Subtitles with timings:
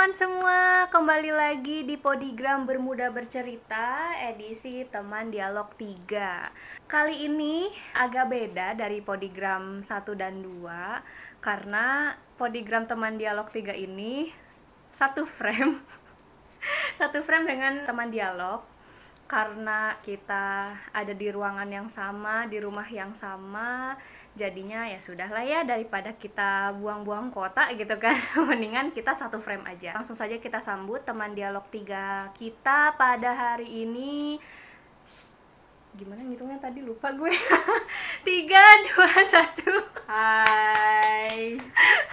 [0.00, 8.32] teman-teman semua, kembali lagi di Podigram Bermuda Bercerita edisi teman dialog 3 Kali ini agak
[8.32, 14.32] beda dari Podigram 1 dan 2 Karena Podigram teman dialog 3 ini
[14.88, 15.84] satu frame.
[16.96, 18.64] Satu frame dengan teman dialog
[19.28, 24.00] Karena kita ada di ruangan yang sama, di rumah yang sama
[24.40, 28.16] jadinya ya sudahlah ya daripada kita buang-buang kota gitu kan.
[28.48, 29.92] Mendingan kita satu frame aja.
[29.92, 34.40] Langsung saja kita sambut teman dialog tiga kita pada hari ini.
[35.92, 36.80] Gimana ngitungnya tadi?
[36.80, 37.34] Lupa gue.
[38.28, 39.74] Tiga dua satu.
[40.06, 41.58] Hai.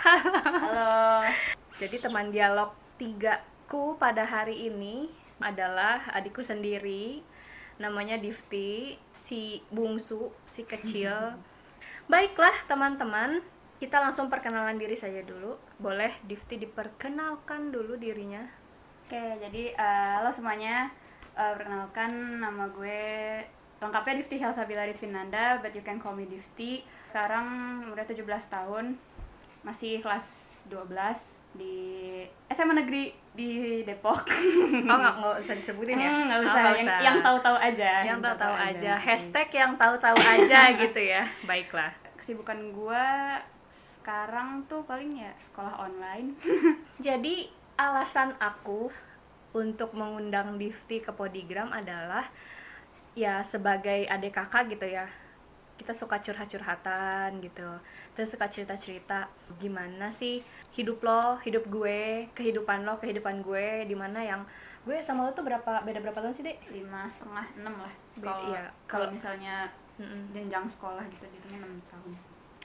[0.01, 0.41] halo.
[0.41, 1.29] Halo.
[1.69, 7.21] jadi teman dialog tiga ku pada hari ini adalah adikku sendiri.
[7.77, 11.13] Namanya Difti si bungsu si kecil
[12.07, 13.43] Baiklah teman-teman,
[13.83, 15.59] kita langsung perkenalan diri saja dulu.
[15.75, 18.47] Boleh Difti diperkenalkan dulu dirinya.
[19.03, 20.87] Oke, jadi eh, halo semuanya.
[21.35, 23.03] Eh, perkenalkan nama gue
[23.83, 26.79] lengkapnya Difti Salsabila Ritvinanda, but you can call me Difti.
[27.11, 28.95] Sekarang udah 17 tahun.
[29.61, 30.25] Masih kelas
[30.69, 30.89] 12
[31.53, 31.75] di
[32.47, 33.49] SMA Negeri di
[33.83, 34.23] Depok.
[34.87, 36.09] Oh nggak nggak usah disebutin ya?
[36.09, 36.61] Hmm, nggak Oh, usah.
[36.61, 36.97] nggak yang, usah.
[37.03, 37.91] yang tahu-tahu aja.
[38.01, 38.91] yang tahu-tahu aja.
[38.95, 39.03] Oke.
[39.03, 41.23] Hashtag yang tahu-tahu aja gitu ya.
[41.43, 41.91] Baiklah.
[42.15, 43.05] Kesibukan gue
[43.69, 46.33] sekarang tuh paling ya sekolah online.
[46.99, 48.89] Jadi alasan aku
[49.51, 52.25] untuk mengundang Difti ke Podigram adalah
[53.13, 55.09] ya sebagai adik kakak gitu ya
[55.73, 57.65] kita suka curhat-curhatan gitu
[58.17, 59.29] terus suka cerita-cerita
[59.61, 60.41] gimana sih
[60.73, 64.41] hidup lo hidup gue kehidupan lo kehidupan gue di mana yang
[64.89, 66.57] gue sama lo tuh berapa beda berapa tahun sih dek?
[66.73, 67.93] Lima setengah enam lah.
[68.17, 69.69] Kalau iya, kalau misalnya
[70.01, 70.33] Mm-mm.
[70.33, 72.09] jenjang sekolah gitu gitu enam tahun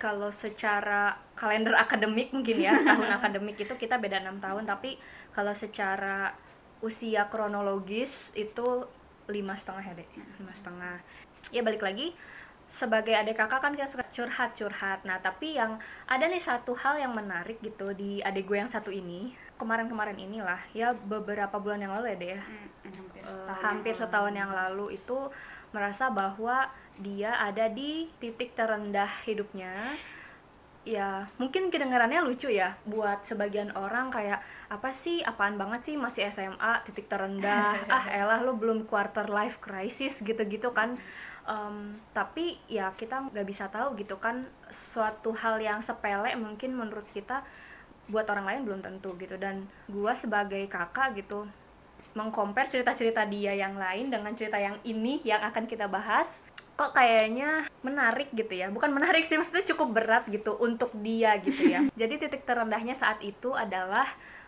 [0.01, 4.97] kalau secara kalender akademik mungkin ya tahun akademik itu kita beda enam tahun tapi
[5.37, 6.33] kalau secara
[6.81, 8.89] usia kronologis itu
[9.29, 10.09] lima setengah ya dek?
[10.41, 10.97] Lima setengah.
[11.55, 12.17] Ya balik lagi
[12.73, 15.77] sebagai adik kakak kan kita suka curhat curhat nah tapi yang
[16.09, 19.37] ada nih satu hal yang menarik gitu di adik gue yang satu ini.
[19.61, 22.41] Kemarin-kemarin inilah ya beberapa bulan yang lalu ya dek ya.
[22.41, 24.41] Hmm, hampir Eh, setahun hampir yang setahun lalu.
[24.41, 25.19] yang lalu itu
[25.71, 26.57] merasa bahwa
[26.97, 29.73] dia ada di titik terendah hidupnya.
[30.83, 35.23] Ya mungkin kedengarannya lucu ya buat sebagian orang kayak apa sih?
[35.23, 35.95] Apaan banget sih?
[35.95, 37.79] Masih SMA titik terendah.
[37.93, 40.99] Ah elah lu belum quarter life crisis gitu-gitu kan
[41.43, 47.07] Em, tapi ya kita nggak bisa tahu gitu kan suatu hal yang sepele mungkin menurut
[47.11, 47.43] kita
[48.07, 49.35] buat orang lain belum tentu gitu.
[49.39, 51.51] Dan gua sebagai kakak gitu
[52.13, 56.45] mengcompare cerita-cerita dia yang lain dengan cerita yang ini yang akan kita bahas
[56.77, 58.69] kok kayaknya menarik gitu ya.
[58.73, 61.81] Bukan menarik sih maksudnya cukup berat gitu untuk dia gitu ya.
[62.01, 64.07] Jadi titik terendahnya saat itu adalah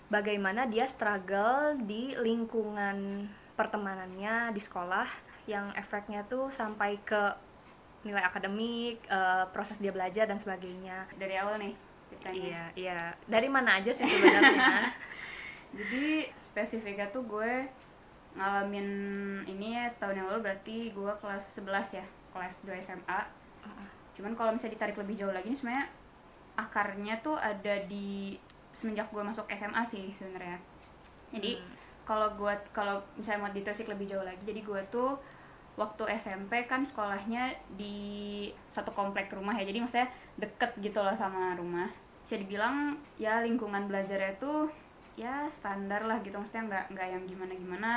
[0.09, 7.37] bagaimana dia struggle di lingkungan pertemanannya di sekolah yang efeknya tuh sampai ke
[8.05, 11.09] nilai akademik eh, proses dia belajar dan sebagainya.
[11.17, 11.75] Dari awal nih
[12.09, 12.37] ceritanya?
[12.37, 13.01] Iya iya.
[13.25, 14.93] Dari mana aja sih sebenarnya?
[15.79, 17.67] Jadi spesifiknya tuh gue
[18.35, 18.89] ngalamin
[19.47, 23.21] ini ya setahun yang lalu berarti gue kelas 11 ya kelas 2 SMA
[24.15, 25.87] cuman kalau misalnya ditarik lebih jauh lagi ini sebenarnya
[26.55, 28.39] akarnya tuh ada di
[28.71, 30.59] semenjak gue masuk SMA sih sebenarnya.
[31.35, 31.59] Jadi
[32.05, 34.45] kalau gue kalau misalnya mau ditelisik lebih jauh lagi.
[34.45, 35.17] Jadi gue tuh
[35.75, 39.65] waktu SMP kan sekolahnya di satu komplek rumah ya.
[39.65, 41.89] Jadi maksudnya deket gitu loh sama rumah.
[42.23, 44.69] Bisa dibilang ya lingkungan belajarnya tuh
[45.17, 46.37] ya standar lah gitu.
[46.37, 47.93] Maksudnya nggak nggak yang gimana gimana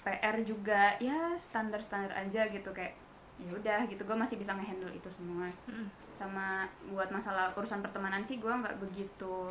[0.00, 2.70] PR juga ya standar standar aja gitu.
[2.70, 2.94] Kayak
[3.42, 4.06] ya udah gitu.
[4.06, 5.50] Gue masih bisa ngehandle itu semua.
[5.66, 5.88] Mm.
[6.10, 9.48] sama buat masalah urusan pertemanan sih gue nggak begitu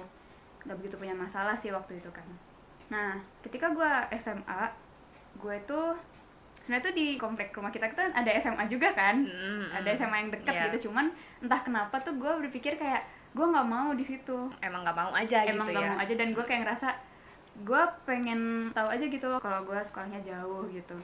[0.67, 2.27] nggak begitu punya masalah sih waktu itu kan
[2.89, 4.61] nah ketika gue SMA
[5.37, 5.93] gue tuh
[6.59, 9.23] sebenarnya tuh di komplek rumah kita kan ada SMA juga kan?
[9.23, 9.89] Mm, ada.
[9.95, 10.63] SMA yang dekat Iya.
[10.67, 11.07] gitu cuman
[11.39, 14.49] entah kenapa tuh gue berpikir kayak gue nggak mau di situ.
[14.59, 15.89] Emang nggak mau aja emang gitu nggak ya?
[15.89, 16.89] mau aja dan gue kayak ngerasa
[17.59, 18.41] gue pengen
[18.71, 20.97] tahu aja gitu loh kalau gue sekolahnya jauh gitu.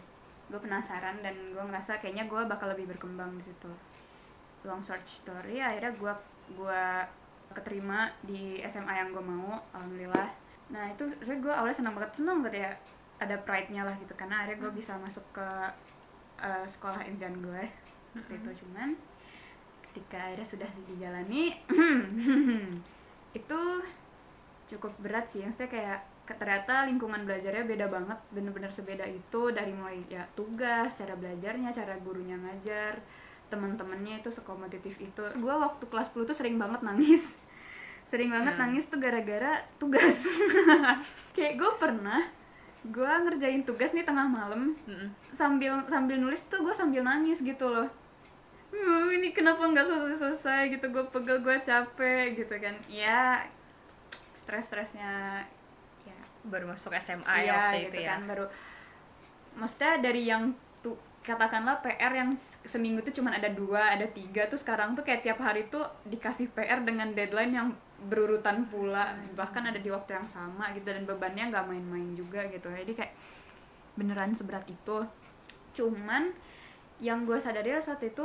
[0.45, 3.71] Gue penasaran dan gue ngerasa kayaknya gue bakal lebih berkembang di situ.
[4.65, 6.13] Long short story akhirnya gue
[6.51, 6.83] gue
[7.53, 10.27] keterima di SMA yang gue mau alhamdulillah
[10.65, 12.11] nah itu sebenarnya gue awalnya senang banget.
[12.17, 12.71] Senang gitu ya
[13.21, 14.13] ada pride nya lah gitu.
[14.17, 15.47] Karena akhirnya gue bisa masuk ke
[16.41, 17.63] eh, sekolah impian gue
[18.17, 18.49] waktu itu.
[18.65, 18.95] Cuman
[19.91, 21.55] ketika akhirnya sudah dijalani
[23.39, 23.61] itu
[24.65, 25.45] cukup berat sih.
[25.45, 28.19] Maksudnya kayak ke- ternyata lingkungan belajarnya beda banget.
[28.33, 29.41] Bener-bener sebeda itu.
[29.53, 32.99] Dari mulai ya tugas cara belajarnya cara gurunya ngajar
[33.45, 35.21] teman-temannya itu sekompetitif itu.
[35.37, 37.45] Gue waktu kelas 10 tuh sering banget nangis
[38.15, 38.61] sering banget Hmm.
[38.65, 40.39] nangis tuh gara-gara tugas.
[41.35, 42.23] Kayak gue pernah
[42.81, 44.71] gue ngerjain tugas nih tengah malam.
[44.81, 45.09] Mm-mm.
[45.29, 47.91] sambil sambil nulis tuh gue sambil nangis gitu loh.
[48.67, 50.61] "Uh, ini kenapa nggak selesai selesai?
[50.71, 50.87] gitu.
[50.89, 52.75] Gue pegel gue capek gitu kan.
[52.87, 53.43] Ya
[54.31, 55.41] stres stresnya
[56.01, 58.09] ya baru masuk SMA ya iya waktu gitu itu ya.
[58.11, 58.45] kan baru
[59.55, 64.45] maksudnya dari yang tuh katakanlah PR yang se- seminggu tuh cuman ada dua ada tiga
[64.45, 69.63] tuh sekarang tuh kayak tiap hari tuh dikasih PR dengan deadline yang berurutan pula bahkan
[69.63, 72.67] ada di waktu yang sama gitu dan bebannya nggak main-main juga gitu.
[72.67, 73.13] Jadi kayak
[73.95, 74.97] beneran seberat itu.
[75.73, 76.31] Cuman
[76.99, 78.23] yang gue sadari saat itu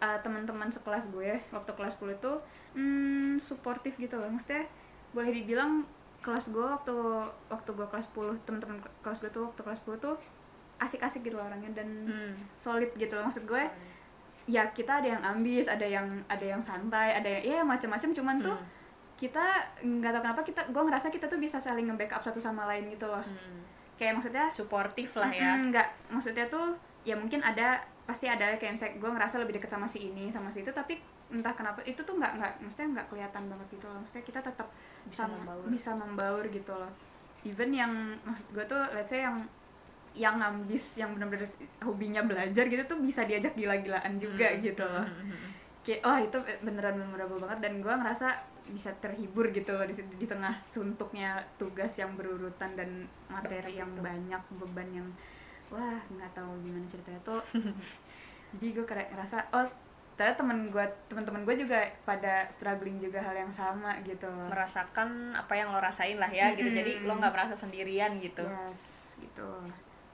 [0.00, 2.32] uh, teman-teman sekelas gue waktu kelas 10 itu
[2.74, 4.28] hmm, suportif gitu loh.
[4.28, 4.68] Maksudnya
[5.12, 5.84] boleh dibilang
[6.20, 6.96] kelas gue waktu
[7.48, 10.16] waktu gue kelas 10 teman-teman kelas gue tuh waktu kelas 10 tuh
[10.76, 12.34] asik-asik gitu loh orangnya dan Hmm.
[12.52, 13.24] solid gitu loh.
[13.24, 13.64] Maksud gue
[14.46, 18.10] ya kita ada yang ambis ada yang ada yang santai ada yang ya macam-macam.
[18.12, 18.75] Cuman tuh Hmm.
[19.16, 19.44] Kita
[19.80, 23.04] nggak tahu kenapa kita gue ngerasa kita tuh bisa saling nge-backup satu sama lain gitu
[23.04, 23.64] loh Hmm.
[23.96, 28.94] kayak maksudnya suportif lah ya nggak maksudnya tuh ya mungkin ada pasti ada kayak misalnya
[28.94, 32.14] gue ngerasa lebih deket sama si ini sama si itu tapi entah kenapa itu tuh
[32.14, 34.68] nggak nggak maksudnya nggak kelihatan banget gitu loh maksudnya kita tetap
[35.02, 35.64] Bisa sama- membaur.
[35.66, 36.92] bisa membaur gitu loh
[37.42, 37.92] even yang
[38.22, 39.40] maksud gue tuh let's say yang
[40.12, 41.44] yang ambis yang benar-benar
[41.80, 44.60] hobinya belajar gitu tuh bisa diajak gila-gilaan juga Hmm.
[44.60, 45.50] gitu loh Hmm, hmm, hmm.
[45.82, 48.28] kayak oh itu beneran memorable banget dan gue ngerasa
[48.70, 54.42] bisa terhibur gitu loh di, di tengah suntuknya tugas yang berurutan dan materi yang banyak
[54.58, 55.08] beban yang
[55.70, 57.42] wah nggak tahu gimana ceritanya tuh.
[58.56, 59.66] Jadi gue kayak ngerasa oh
[60.16, 61.78] ternyata temen gue teman-teman gue juga
[62.08, 66.70] pada struggling juga hal yang sama gitu merasakan apa yang lo rasain lah ya gitu.
[66.72, 68.42] Jadi lo nggak merasa sendirian gitu.
[68.42, 69.50] Yes gitu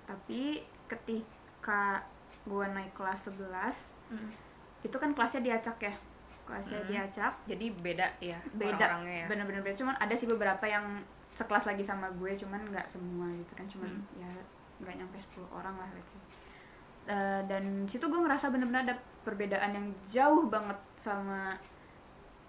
[0.03, 0.61] tapi
[0.91, 2.03] ketika
[2.45, 4.29] gue naik kelas 11 Hmm.
[4.85, 5.95] itu kan kelasnya diacak ya
[6.53, 6.87] kelasnya Mm.
[6.87, 7.33] diacak.
[7.47, 8.77] Jadi beda ya beda.
[8.77, 9.27] orang-orangnya ya?
[9.27, 9.77] Bener-bener beda.
[9.79, 10.85] Cuman ada sih beberapa yang
[11.33, 13.65] sekelas lagi sama gue cuman nggak semua gitu kan.
[13.65, 14.21] Cuman Hmm.
[14.21, 14.31] ya
[14.79, 16.21] nggak nyampe 10 orang lah let's say.
[17.05, 21.57] Eh, dan situ gue ngerasa bener-bener ada perbedaan yang jauh banget sama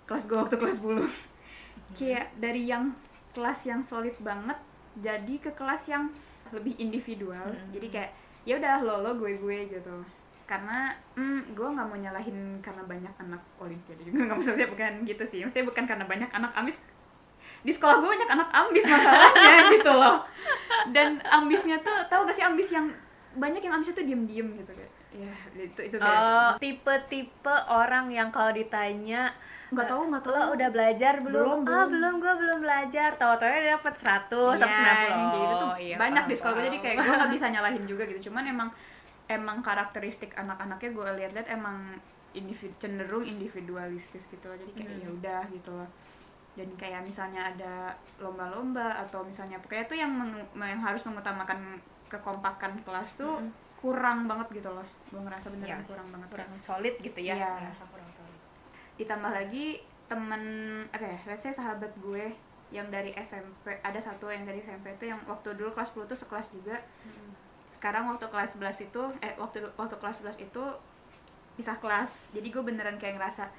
[0.03, 0.99] kelas gue waktu kelas 10
[1.93, 2.91] kayak dari yang
[3.31, 4.59] kelas yang solid banget
[4.95, 6.11] jadi ke kelas yang
[6.51, 7.49] lebih individual.
[7.49, 7.69] Hmm.
[7.71, 8.11] jadi kayak
[8.43, 9.95] ya udah lo lo gue gue gitu
[10.43, 15.23] karena mm, gue nggak mau nyalahin karena banyak anak olimpiade juga nggak maksudnya bukan gitu
[15.23, 15.39] sih.
[15.41, 16.77] Maksudnya bukan karena banyak anak ambis
[17.63, 20.17] di sekolah gue banyak anak ambis masalahnya gitu loh.
[20.91, 22.91] Dan ambisnya tuh tau gak sih ambis yang
[23.33, 28.33] banyak yang ambisnya tuh diem diem gitu kayak ya itu itu Oh, tipe-tipe orang yang
[28.33, 29.29] kalau ditanya
[29.69, 30.33] nggak tahu nggak tahu.
[30.33, 31.65] lo udah belajar belum?
[31.65, 32.13] Belum, ah belum.
[32.17, 33.09] gue belum belajar.
[33.13, 36.35] Tahu-tahu dia dapat 100 sampai 90 Iya, yang kayak gitu tuh Oh, iya, banyak di
[36.35, 38.29] sekolah gue jadi kayak gue nggak bisa nyalahin juga gitu.
[38.29, 38.69] Cuman emang
[39.33, 41.97] emang karakteristik anak-anaknya gue lihat-lihat emang
[42.33, 44.57] individu cenderung individualistis gitu loh.
[44.57, 45.01] Jadi kayak Hmm.
[45.01, 45.89] ya udah gitu loh.
[46.53, 50.13] Dan kayak misalnya ada lomba-lomba atau misalnya pokoknya tuh yang
[50.53, 53.49] yang harus mengutamakan kekompakan kelas tuh Mm.
[53.77, 54.85] kurang banget gitu loh.
[55.09, 56.27] Gue ngerasa beneran Yes, kurang banget.
[56.29, 57.35] Kurang solid gitu ya.
[57.35, 57.51] Iya.
[57.59, 58.39] Ngerasa kurang solid.
[58.95, 59.65] Ditambah lagi
[60.05, 60.43] temen
[60.87, 62.31] apa ya let's say sahabat gue
[62.69, 66.17] yang dari SMP ada satu yang dari SMP itu yang waktu dulu kelas 10 tuh
[66.17, 66.77] sekelas juga
[67.73, 70.63] sekarang waktu kelas 11 itu eh waktu waktu kelas 11 itu
[71.53, 73.49] pisah kelas jadi gue beneran kayak ngerasa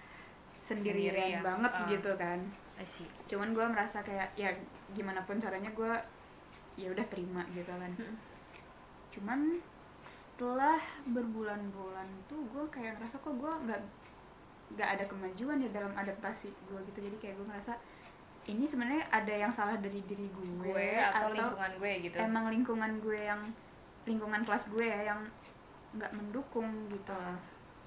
[0.56, 1.42] sendirian Sendiri ya.
[1.42, 1.87] banget Ah.
[1.87, 2.38] gitu kan
[2.75, 3.06] I see.
[3.26, 4.50] cuman gue merasa kayak ya
[4.90, 5.92] gimana pun caranya gue
[6.76, 8.16] ya udah terima gitu kan Mm.
[9.11, 9.40] cuman
[10.04, 13.80] setelah berbulan-bulan tuh gue kayak ngerasa kok gue nggak
[14.73, 17.73] nggak ada kemajuan ya dalam adaptasi gue gitu jadi kayak gue ngerasa
[18.44, 22.92] ini sebenarnya ada yang salah dari diri gue, gue atau, lingkungan gue gitu emang lingkungan
[22.99, 23.40] gue yang
[24.04, 25.20] lingkungan kelas gue ya yang
[25.92, 27.38] nggak mendukung gitu Ah.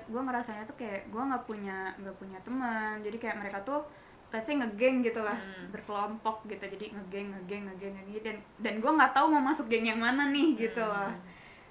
[0.03, 3.83] gue ngerasanya tuh kayak gue nggak punya nggak punya teman jadi kayak mereka tuh
[4.27, 5.67] let's say ngegeng gitu lah Hmm.
[5.69, 9.83] berkelompok gitu jadi ngegeng ngegeng ngegeng ngegeng dan dan gue nggak tahu mau masuk geng
[9.85, 10.91] yang mana nih gitu Hmm.
[10.91, 11.11] loh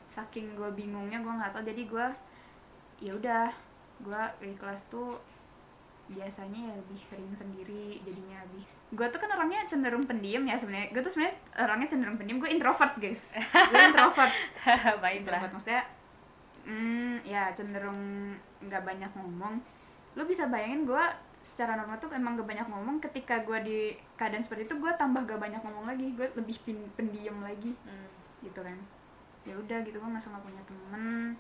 [0.07, 2.07] saking gue bingungnya gue nggak tahu jadi gue
[2.99, 3.45] ya udah
[3.99, 5.17] gue di kelas tuh
[6.07, 10.95] biasanya ya lebih sering sendiri jadinya lebih gue tuh kan orangnya cenderung pendiam ya sebenarnya.
[10.95, 12.39] Gue tuh sebenarnya orangnya cenderung pendiam.
[12.39, 13.35] Gue introvert guys.
[13.51, 14.33] Gue introvert.
[15.03, 15.43] Baiklah.
[15.43, 15.83] Introvert maksudnya
[16.67, 19.59] hmm, ya cenderung nggak banyak ngomong.
[20.19, 21.05] Lu bisa bayangin gue
[21.43, 22.97] secara normal tuh emang gak banyak ngomong.
[22.99, 23.79] Ketika gue di
[24.19, 26.11] keadaan seperti itu gue tambah gak banyak ngomong lagi.
[26.17, 26.57] Gue lebih
[26.99, 27.73] pendiam lagi.
[27.87, 28.09] Hmm.
[28.43, 28.79] gitu kan.
[29.47, 31.37] Ya udah gitu gue nggak nggak punya temen.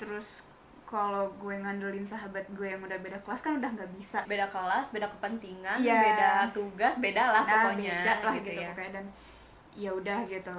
[0.00, 0.42] Terus
[0.86, 4.22] kalau gue ngandelin sahabat gue yang udah beda kelas kan udah nggak bisa.
[4.30, 5.98] Beda kelas beda kepentingan Iya.
[5.98, 8.70] beda tugas beda lah nah, pokoknya beda lah gitu, gitu, ya.
[8.70, 8.92] pokoknya.
[8.94, 9.06] Dan
[9.74, 10.56] ya udah gitu.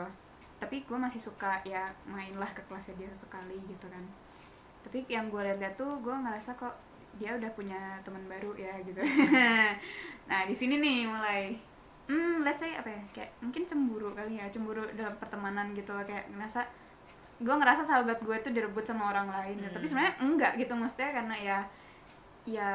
[0.59, 4.03] Tapi gue masih suka ya main lah ke kelasnya dia sekali gitu kan.
[4.83, 6.75] Tapi yang gue lihat-lihat tuh gue ngerasa kok
[7.17, 8.99] dia udah punya teman baru ya gitu.
[10.29, 11.55] Nah di sini nih mulai
[12.07, 16.07] hmm let's say apa ya kayak mungkin cemburu kali ya cemburu dalam pertemanan gitu loh
[16.07, 16.63] kayak ngerasa
[17.17, 19.89] gue ngerasa sahabat gue tuh direbut sama orang lain tapi Hmm.
[19.89, 21.57] sebenarnya enggak gitu maksudnya karena ya
[22.45, 22.69] ya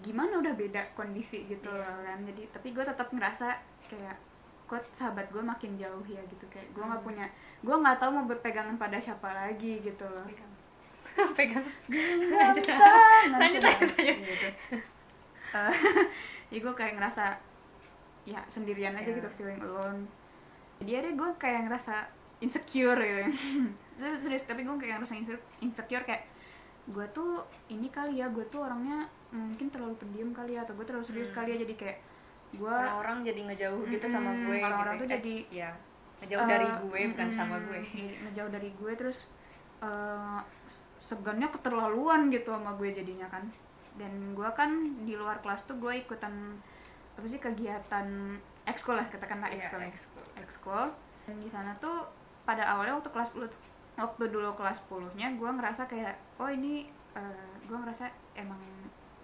[0.00, 1.84] gimana udah beda kondisi gitu Iya.
[1.84, 2.18] loh kan.
[2.24, 3.54] Jadi tapi gue tetap ngerasa
[3.86, 4.16] kayak
[4.64, 6.42] kok sahabat gue makin jauh ya gitu.
[6.48, 7.06] Kayak gue nggak Hmm.
[7.06, 7.26] punya
[7.60, 10.26] gue nggak tahu mau berpegangan pada siapa lagi gitu loh.
[11.36, 11.62] Pegang.
[11.92, 12.64] Genggam Lanjut.
[13.30, 14.48] Lanjut, lanjut, gitu.
[15.52, 15.72] Eh,
[16.48, 17.36] jadi gue kayak ngerasa
[18.24, 19.16] ya sendirian aja Ya.
[19.16, 20.08] gitu feeling alone.
[20.80, 21.94] Jadi ada gue kayak ngerasa
[22.42, 23.22] insecure gitu
[23.98, 26.26] serius, serius tapi gue kayak ngerasa insecure, insecure kayak
[26.84, 30.82] gue tuh ini kali ya gue tuh orangnya mungkin terlalu pendiam kali ya atau gue
[30.82, 31.38] terlalu serius Hmm.
[31.40, 31.98] kali ya jadi kayak
[32.52, 35.00] gue orang-orang jadi ngejauh gitu sama Mm-mm, gue orang-orang gitu.
[35.00, 35.70] tuh Eh, jadi- ya
[36.18, 37.78] ngejauh dari Eh, gue bukan mm-mm, sama gue
[38.22, 39.18] ngejauh dari gue terus
[40.64, 43.46] s- segannya keterlaluan gitu sama gue jadinya kan
[43.94, 44.70] dan gue kan
[45.00, 46.56] di luar kelas tuh gue ikutan
[47.12, 48.06] apa sih kegiatan
[48.64, 49.90] ekskul lah katakanlah Iya, ekskul ya.
[50.38, 50.86] ekskul.
[51.28, 52.02] di sana tuh
[52.42, 53.48] pada awalnya waktu kelas 10
[53.94, 58.58] waktu dulu kelas 10 nya gue ngerasa kayak oh ini eh, gue ngerasa emang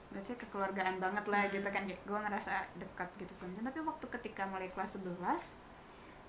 [0.08, 1.52] berarti kekeluargaan banget lah Hmm.
[1.52, 5.18] gitu kan gue ngerasa dekat gitu macam tapi waktu ketika mulai kelas 11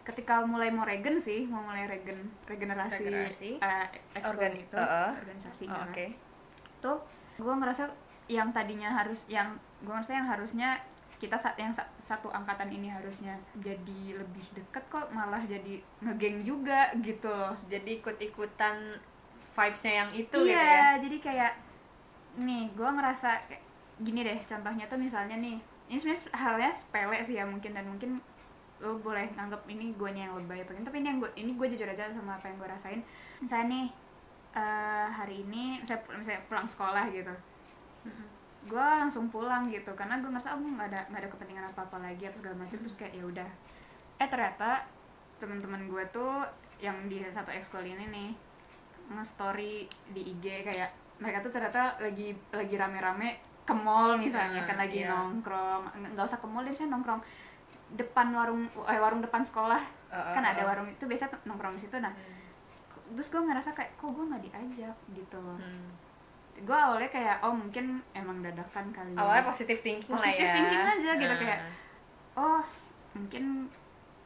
[0.02, 3.52] ketika mulai mau regen sih mau mulai regen regenerasi, Regenerasi.
[3.58, 5.10] eh, ekskul Organ- itu uh-uh.
[5.16, 6.10] organisasi Oh, gitu oke kan.
[6.80, 6.98] tuh
[7.38, 7.84] gue ngerasa
[8.28, 10.70] yang tadinya harus yang gue ngerasa yang harusnya
[11.20, 16.42] kita sa- yang sa- satu angkatan ini harusnya jadi lebih dekat kok malah jadi ngegeng
[16.42, 17.38] juga gitu.
[17.68, 18.96] Jadi ikut-ikutan
[19.52, 20.88] vibesnya yang itu iya gitu ya?
[21.04, 21.54] jadi kayak
[22.40, 23.66] nih gue ngerasa kayak-
[24.00, 25.60] gini deh contohnya tuh misalnya nih
[25.92, 28.24] ini sebenarnya halnya sepele sih ya mungkin dan mungkin
[28.80, 30.72] lo boleh nganggap ini gue yang lebay gitu.
[30.80, 33.02] tapi ini yang gue ini gue jujur aja sama apa yang gue rasain.
[33.44, 33.86] Misalnya nih
[34.56, 37.34] eh, hari ini misalnya, misalnya pulang sekolah gitu
[38.66, 39.94] gue langsung pulang gitu.
[39.94, 42.78] Karena gue ngerasa oh nggak ada nggak ada kepentingan apa apa lagi apa segala macam.
[42.78, 43.50] Terus kayak ya udah.
[44.18, 44.84] Eh ternyata
[45.38, 46.44] teman-teman gue tuh
[46.78, 48.30] yang di satu ekskul ini nih
[49.10, 53.30] nge-story di IG kayak mereka tuh ternyata lagi lagi rame-rame
[53.64, 55.12] ke mall misalnya Ah, kan lagi iya.
[55.12, 55.84] nongkrong.
[56.14, 57.22] Nggak- usah ke mall deh misalnya nongkrong
[57.92, 59.82] depan warung eh, warung depan sekolah.
[60.10, 61.98] Uh, kan uh, ada warung itu biasa nongkrong di situ.
[61.98, 62.14] Nah
[63.10, 64.96] terus gue ngerasa kayak kok gue nggak diajak?
[65.12, 65.38] gitu.
[65.38, 65.90] Loh Hmm.
[66.60, 69.18] Gue awalnya kayak oh mungkin emang dadakan kali ya.
[69.18, 71.40] awalnya positive thinking Positive lah ya thinking aja gitu, Nah.
[71.40, 71.60] kayak,
[72.36, 72.62] oh
[73.12, 73.44] mungkin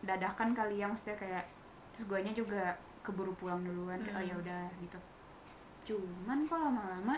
[0.01, 1.43] dadakan kali ya maksudnya kayak
[1.89, 4.29] terus guanya juga keburu pulang duluan kayak oh Hmm.
[4.29, 4.99] ya udah gitu
[5.85, 7.15] cuman kok lama-lama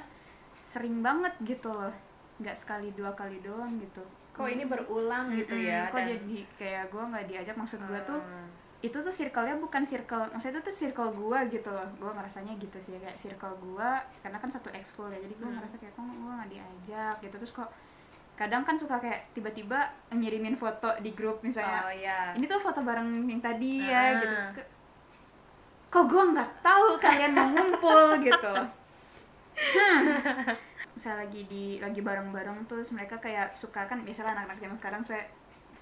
[0.60, 1.93] sering banget gitu loh
[2.36, 6.38] nggak sekali dua kali doang gitu kok ini berulang gitu Mm-mm, ya kok dan- jadi
[6.51, 8.48] kayak gue nggak diajak maksud gue tuh Ah.
[8.86, 11.88] Itu tuh circle-nya bukan circle maksudnya itu tuh circle gue gitu loh.
[11.96, 13.89] Gue ngerasanya gitu sih kayak circle gue
[14.20, 15.58] karena kan satu ekskul ya jadi gue Hmm.
[15.58, 17.15] ngerasa kayak kok gue nggak diajak?
[17.20, 17.36] Gitu.
[17.36, 17.70] Terus kok
[18.36, 21.82] kadang kan suka kayak tiba-tiba ngirimin foto di grup misalnya.
[21.82, 23.88] Oh ya ini tuh foto bareng yang tadi Ah.
[23.88, 24.34] ya gitu.
[24.34, 24.70] Terus ke-
[25.88, 28.00] kok gue nggak tahu kalian mau ngumpul?
[28.27, 28.51] Gitu.
[28.51, 28.68] Loh
[29.56, 30.04] hmm.
[30.92, 35.24] misalnya lagi di lagi bareng-bareng terus mereka kayak suka kan biasalah anak-anak zaman sekarang saya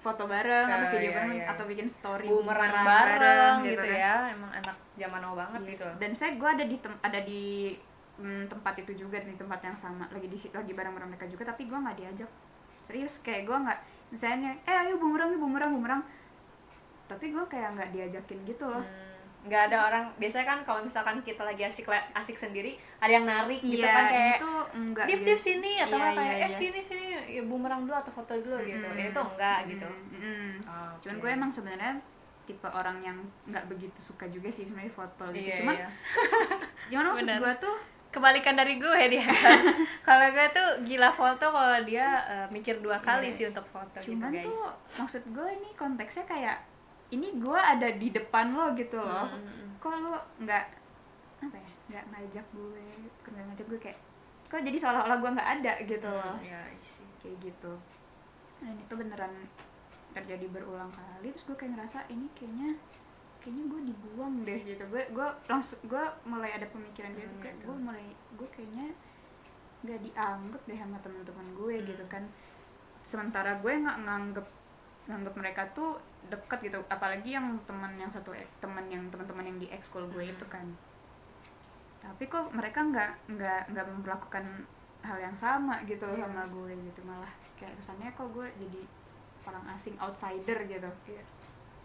[0.04, 1.46] foto bareng atau Oh, video iya, bareng iya.
[1.48, 3.96] atau bikin story bumerang bumerang bareng gitu, kan.
[3.96, 5.70] ya emang anak zaman now banget Iya.
[5.70, 7.44] gitu dan saya gue ada di tem- ada di
[8.16, 11.42] mm, tempat itu juga di tempat yang sama lagi di situ lagi bareng-bareng mereka juga
[11.46, 12.30] tapi gue nggak diajak
[12.78, 13.78] serius kayak gue nggak
[14.10, 16.02] misalnya eh ayo bumerang yuk bumerang bumerang
[17.04, 19.03] tapi gue kayak nggak diajakin gitu loh Hmm,
[19.44, 23.60] nggak ada orang biasanya kan kalau misalkan kita lagi asik asik sendiri ada yang narik
[23.60, 25.28] gitu Iya, kan kayak tuh enggak div gitu.
[25.28, 26.48] div sini atau Iya, nggak kayak iya, eh iya.
[26.50, 28.96] sini sini ya bumerang dulu atau foto dulu gitu Mm-mm.
[28.96, 30.48] ya itu enggak gitu Mm-mm.
[30.64, 31.20] Oh, cuman oke.
[31.20, 31.92] gue emang sebenarnya
[32.42, 35.88] tipe orang yang nggak begitu suka juga sih sebenarnya foto gitu Iya, cuman iya.
[36.90, 37.76] cuman maksud gue tuh
[38.10, 39.26] kebalikan dari gue dia
[40.06, 43.34] kalau gue tuh gila foto kalau dia eh, mikir dua kali Iya.
[43.34, 46.56] sih untuk foto cuman gitu guys tuh maksud gue ini konteksnya kayak
[47.10, 49.76] ini gue ada di depan lo gitu loh Mm-mm.
[49.76, 50.64] kok lo nggak
[51.40, 52.84] apa ya nggak ngajak gue
[53.26, 53.98] nggak ngajak gue kayak
[54.44, 56.60] kok jadi seolah-olah gue nggak ada gitu loh ya
[57.18, 57.72] kayak gitu
[58.58, 59.32] dan itu beneran
[60.10, 62.70] terjadi berulang kali terus gue kayak ngerasa ini kayaknya
[63.38, 67.56] kayaknya gue dibuang deh gitu gue gue langsung gue mulai ada pemikiran gitu Hmm, kayak
[67.56, 67.64] gitu.
[67.66, 68.86] gue mulai gue kayaknya
[69.82, 71.86] nggak dianggap deh sama teman-teman gue Hmm.
[71.86, 72.24] gitu kan
[73.00, 74.46] sementara gue nggak nganggep
[75.04, 79.68] nganggep mereka tuh deket gitu apalagi yang teman yang satu teman yang teman-teman yang di
[79.68, 80.32] ekskul gue Hmm.
[80.32, 80.66] itu kan
[82.00, 84.44] tapi kok mereka nggak nggak nggak memperlakukan
[85.00, 86.24] hal yang sama gitu Iya.
[86.24, 88.80] sama gue gitu malah kayak kesannya kok gue jadi
[89.44, 91.24] orang asing outsider gitu Iya.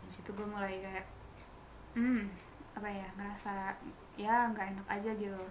[0.03, 1.05] di situ gue mulai kayak
[1.95, 2.23] hmm
[2.71, 3.75] apa ya ngerasa
[4.15, 5.43] ya nggak enak aja gitu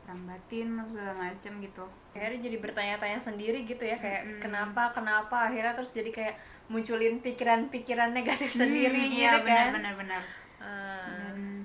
[0.00, 1.84] perang batin segala macem gitu
[2.14, 4.40] akhirnya jadi bertanya-tanya sendiri gitu ya kayak Mm-mm.
[4.40, 6.36] kenapa kenapa akhirnya terus jadi kayak
[6.68, 10.22] munculin pikiran-pikiran negatif sendiri Hmm, gitu iya kan benar benar
[10.56, 11.06] Ah.
[11.06, 11.62] dan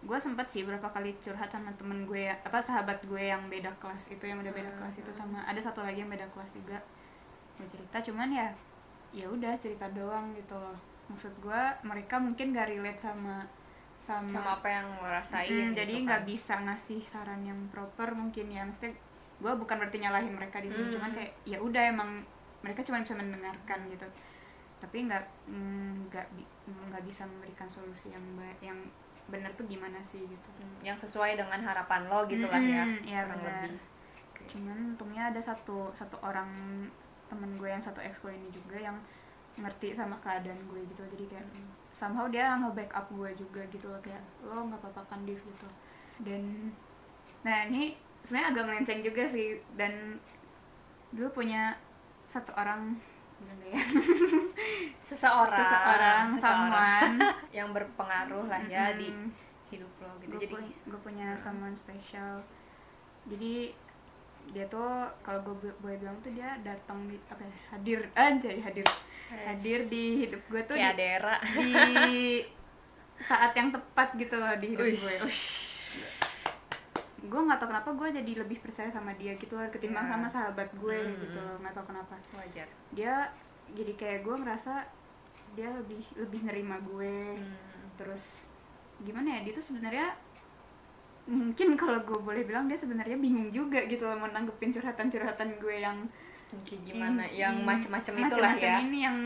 [0.00, 3.70] gue sempet sih berapa kali curhat sama temen gue ya- apa sahabat gue yang beda
[3.76, 4.78] kelas itu yang udah beda Hmm.
[4.80, 6.78] kelas itu sama ada satu lagi yang beda kelas juga
[7.54, 8.48] gue cerita cuman ya
[9.12, 10.74] ya udah cerita doang gitu loh
[11.06, 13.46] maksud gue mereka mungkin gak relate sama
[13.96, 16.02] sama, sama apa yang lo rasain Mm, gitu jadi kan.
[16.04, 18.92] nggak bisa ngasih saran yang proper mungkin ya maksudnya
[19.36, 20.94] gue bukan berarti nyalahin mereka di sini Hmm.
[20.94, 22.10] cuman kayak ya udah emang
[22.66, 24.06] mereka cuma bisa mendengarkan gitu.
[24.76, 25.22] Tapi nggak
[26.10, 26.26] nggak
[26.66, 28.22] nggak bisa memberikan solusi yang
[28.60, 28.78] yang
[29.26, 30.48] benar tuh gimana sih gitu.
[30.58, 33.62] Hmm, yang sesuai dengan harapan lo gitu lah ya Mm-mm, iya, kurang benar.
[33.62, 33.78] lebih.
[34.26, 34.42] Oke.
[34.46, 36.46] cuman untungnya ada satu satu orang
[37.26, 38.94] temen gue yang satu ekskul ini juga yang
[39.56, 41.02] ngerti sama keadaan gue gitu.
[41.06, 41.70] Jadi kayak Mm.
[41.90, 45.40] somehow dia nge-backup gue juga gitu loh kayak lo nggak apa-apa kan Div?
[45.40, 45.68] gitu.
[46.20, 46.70] Dan
[47.42, 49.58] nah ini sebenarnya agak melenceng juga sih.
[49.74, 50.20] Dan
[51.10, 51.72] dulu punya
[52.26, 52.98] satu orang
[53.38, 53.78] gimana ya?
[55.06, 57.16] Seseorang seseorang someone.
[57.56, 59.30] yang berpengaruh lah ya di Mm-mm.
[59.70, 60.34] hidup lo gitu.
[60.34, 62.42] Gue jadi punya, gue punya someone spesial
[63.26, 63.74] jadi
[64.54, 68.86] dia tuh kalau gue boleh bilang tuh dia datang di apa ya, hadir anjay hadir.
[69.26, 70.94] Hadir di hidup gue tuh kayak
[71.58, 72.14] di, di
[73.18, 75.02] saat yang tepat gitu loh di hidup Uish.
[75.02, 75.65] gue Uish.
[77.18, 80.12] Gue nggak tau kenapa gue jadi lebih percaya sama dia gitu loh ketimbang Ya.
[80.12, 81.16] sama sahabat gue Hmm.
[81.18, 83.32] gitu loh nggak tau kenapa wajar dia
[83.68, 84.84] jadi kayak gue ngerasa
[85.52, 87.56] dia lebih lebih nerima gue Hmm.
[87.96, 88.46] terus
[88.98, 90.12] gimana ya dia tuh sebenarnya
[91.26, 95.76] mungkin kalau gue boleh bilang dia sebenarnya bingung juga gitu loh mau nanggepin curhatan-curhatan gue
[95.76, 95.98] yang
[96.62, 99.18] kayak gimana in- yang in- macem-macem itulah macem-macem ya ini yang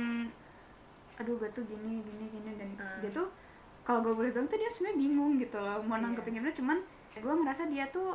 [1.15, 2.99] aduh gue tuh gini gini gini dan Hmm.
[3.01, 3.29] dia tuh
[3.83, 6.05] kalau gue boleh bilang tuh dia sebenarnya bingung gitu loh mau Iya.
[6.07, 6.79] nanggepin gimana cuman
[7.13, 8.15] gue ngerasa dia tuh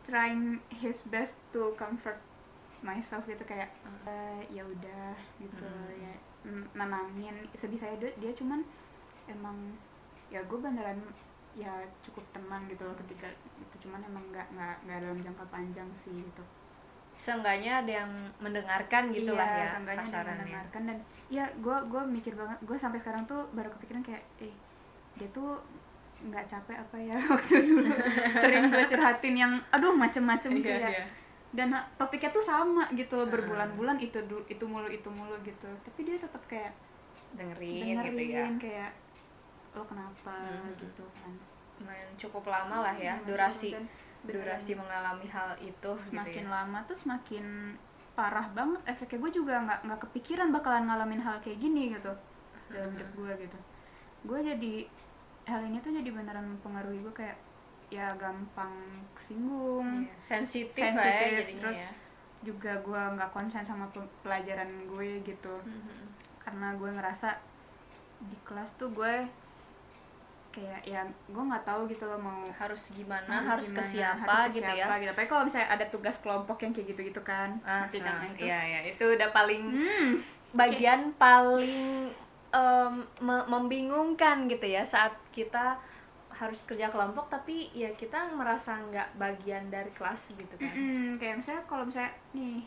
[0.00, 2.16] trying his best to comfort
[2.80, 3.68] myself gitu kayak
[4.04, 5.98] "Eh, ya udah gitu Hmm.
[5.98, 6.12] ya.
[6.74, 8.62] Nenangin sebisa dia dia cuman
[9.26, 9.56] emang
[10.28, 10.96] ya gue beneran
[11.52, 13.26] ya cukup tenang gitu loh ketika
[13.58, 16.44] itu cuman emang nggak nggak nggak dalam jangka panjang sih gitu.
[17.18, 20.98] Seenggaknya ada yang mendengarkan gitu lah iya, ya seenggaknya dia kasarannya mendengarkan dan
[21.28, 24.54] ya gue gue mikir banget gue sampai sekarang tuh baru kepikiran kayak eh
[25.18, 25.58] dia tuh
[26.18, 27.90] nggak capek apa ya waktu dulu.
[28.34, 30.90] Sering gue curhatin yang aduh macem-macem gitu Iya, ya.
[30.90, 31.06] iya.
[31.48, 33.32] dan topiknya tuh sama gitu loh, Hmm.
[33.32, 35.64] berbulan-bulan itu dulu itu mulu itu mulu gitu.
[35.80, 36.74] Tapi dia tetap kayak
[37.32, 38.44] dengerin, dengerin gitu ya.
[38.58, 38.90] kayak
[39.72, 40.34] lo kenapa?
[40.34, 40.74] Hmm.
[40.74, 41.32] gitu kan.
[41.78, 43.72] Lumayan cukup lama lah ya durasi.
[44.18, 46.52] durasi mengalami hal itu semakin gitu ya.
[46.52, 47.44] lama tuh semakin
[48.12, 48.82] parah banget.
[48.84, 52.10] Efeknya gue juga nggak nggak kepikiran bakalan ngalamin hal kayak gini gitu
[52.68, 53.58] dalam hidup gue gitu.
[54.26, 54.74] Gue jadi
[55.48, 57.36] hal ini tuh jadi beneran mempengaruhi gue kayak
[57.88, 58.70] ya gampang
[59.16, 61.90] kesinggung Iya, sensitif, sensitif, lah ya terus ya.
[62.44, 66.04] juga gue nggak konsen sama pe- pelajaran gue gitu Mhm.
[66.38, 67.28] karena gue ngerasa
[68.20, 69.14] di kelas tuh gue
[70.48, 74.40] kayak ya gue nggak tahu gitu loh mau harus gimana harus, ke gimana, siapa harus
[74.48, 75.10] ke gitu siapa ya gitu.
[75.12, 77.50] Apalagi kalau misalnya ada tugas kelompok yang kayak gitu-gitu kan.
[77.62, 78.08] ah, Ngerti kan?
[78.10, 78.44] ah, Nah, itu.
[78.44, 80.10] iya iya itu udah paling Hmm,
[80.50, 82.10] bagian paling
[83.18, 85.76] me- membingungkan gitu ya saat kita
[86.30, 91.18] harus kerja kelompok tapi ya kita merasa nggak bagian dari kelas gitu kan mm-mm.
[91.18, 92.62] kayak misalnya kalau misalnya nih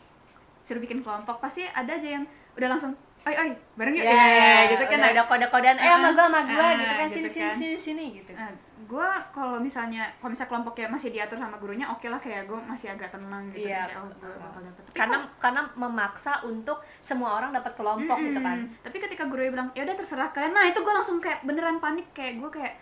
[0.60, 2.92] suruh bikin kelompok pasti ada aja yang udah langsung
[3.22, 6.40] oi oi bareng yuk ya, Ya, gitu kan udah, udah kode-kodean eh sama gua sama
[6.44, 7.56] gua ah, gitu kan sini gitu sini kan.
[7.56, 8.52] sini sini gitu Nah,
[8.92, 12.92] gue kalau misalnya kalau misalnya kelompoknya masih diatur sama gurunya oke lah kayak gue masih
[12.92, 13.88] agak tenang gitu Iya.
[13.88, 18.36] kayak oh gue bakal dapet Tapi karena karena memaksa untuk semua orang dapat kelompok gitu
[18.38, 18.58] kan.
[18.84, 22.12] Tapi ketika guru bilang ya udah terserah kalian, nah itu gue langsung kayak beneran panik
[22.12, 22.76] kayak gue kayak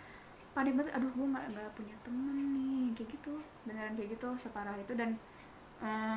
[0.51, 0.91] panik banget.
[0.99, 5.15] Aduh gue nggak nggak punya temen nih kayak gitu, beneran kayak gitu separah itu dan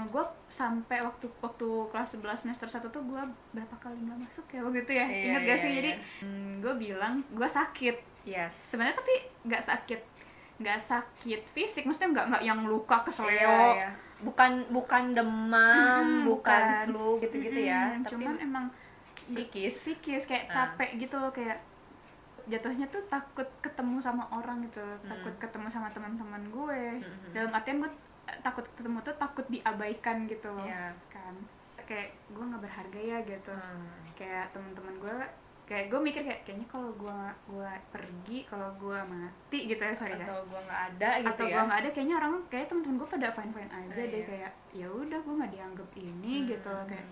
[0.04, 3.22] gue sampai waktu waktu kelas 11 semester 1 tuh gue
[3.56, 5.76] berapa kali nggak masuk ya waktu itu ya Iya, inget gak iya, sih iya.
[5.80, 5.90] jadi
[6.60, 10.00] gue bilang gue sakit yes sebenarnya tapi nggak sakit
[10.56, 13.90] nggak sakit fisik maksudnya nggak nggak yang luka kesleo Iya, iya.
[14.20, 16.84] bukan bukan demam Mm, bukan, bukan.
[16.84, 18.64] flu gitu-gitu ya Mm-mm, tapi cuman emang
[19.20, 20.70] psikis psikis kayak Ah.
[20.70, 21.58] capek gitu loh kayak
[22.44, 24.78] jatuhnya tuh takut ketemu sama orang gitu.
[24.78, 25.08] Hmm.
[25.08, 27.32] takut ketemu sama teman-teman gue Mhm.
[27.32, 27.90] dalam artian gue
[28.24, 30.92] eh, takut ketemu tuh takut diabaikan gitu loh Iya.
[31.08, 31.34] kan
[31.78, 33.88] kayak gue nggak berharga ya gitu Hmm.
[34.14, 35.16] kayak teman-teman gue
[35.64, 40.12] kayak gue mikir kayak kayaknya kalau gue gue pergi kalau gue mati gitu ya sorry
[40.14, 42.96] ya atau gua nggak ada gitu atau ya gue nggak ada kayaknya orang kayak teman-teman
[42.96, 44.26] gue pada fine fine aja Ah, deh iya.
[44.26, 46.46] kayak ya udah gue nggak dianggap ini Hmm.
[46.46, 47.06] gitu loh kayak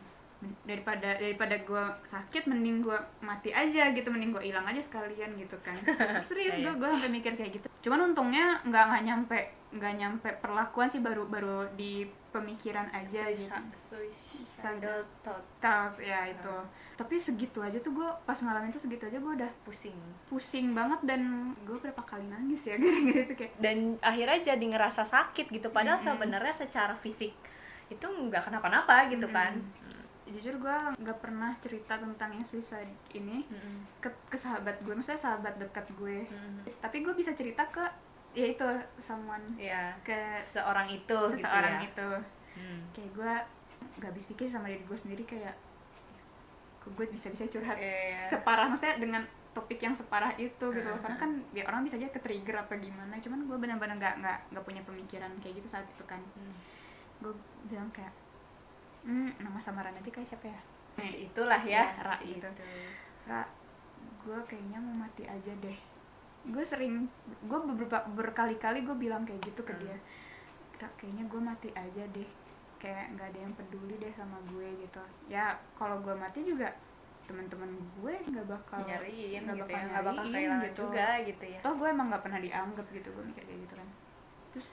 [0.62, 5.54] daripada daripada gue sakit mending gue mati aja gitu mending gue hilang aja sekalian gitu
[5.58, 5.78] kan
[6.28, 6.74] serius gue Iya.
[6.74, 9.40] gue sampai mikir kayak gitu cuman untungnya nggak nggak nyampe
[9.72, 13.52] nggak nyampe perlakuan sih baru baru di pemikiran aja gitu.
[13.72, 16.56] Suici- suicidal thought Thought, ya itu.
[16.94, 19.96] Tapi segitu aja tuh gue pas ngalamin itu segitu aja gue udah pusing.
[20.26, 21.20] pusing banget dan
[21.58, 25.68] gue berapa kali nangis ya gara-gara itu kayak dan akhirnya jadi ngerasa sakit gitu.
[25.68, 27.32] Padahal sebenarnya secara fisik
[27.88, 29.60] itu nggak kenapa-napa gitu kan.
[30.24, 34.00] Jujur gue nggak pernah cerita tentang yang suicide ini Mm-mm.
[34.00, 36.24] ke, ke sahabat gue maksudnya sahabat dekat gue.
[36.24, 36.64] Mm-mm.
[36.78, 37.84] tapi gue bisa cerita ke
[38.32, 38.64] ya itu
[38.96, 42.20] someone ya Ke seorang itu seseorang gitu itu ya.
[42.54, 42.80] Hmm.
[42.90, 43.32] kayak gue
[43.96, 45.52] nggak habis pikir sama diri gue sendiri kayak
[46.78, 48.28] kok gue bisa bisa curhat Iya.
[48.28, 50.90] separah maksudnya dengan topik yang separah itu gitu loh.
[50.90, 51.02] Uh-huh.
[51.02, 54.38] karena kan ya orang bisa aja ke trigger apa gimana cuman gue benar-benar nggak nggak
[54.50, 56.52] nggak punya pemikiran kayak gitu saat itu kan Hmm.
[57.20, 57.32] gue
[57.66, 58.10] bilang kayak
[59.02, 60.60] hmm, nama samaran aja kayak siapa ya
[60.94, 62.44] Si itulah ya, Iya, Ra si gitu.
[62.44, 62.64] itu.
[63.24, 63.40] Ra
[64.18, 65.78] gue kayaknya mau mati aja deh
[66.44, 67.06] gue sering
[67.40, 69.82] gue beberapa berkali-kali gue bilang kayak gitu ke Hmm.
[69.82, 69.96] dia
[70.98, 72.26] kayaknya gue mati aja deh
[72.76, 75.46] kayak nggak ada yang peduli deh sama gue gitu ya
[75.78, 76.66] kalau gue mati juga
[77.22, 80.78] teman-teman gue nggak bakal nyariin nggak gitu bakal ya nggak bakal kehilangan gitu.
[80.82, 83.88] juga gitu ya toh gue emang nggak pernah dianggap gitu gue mikir kayak gitu kan
[84.50, 84.70] terus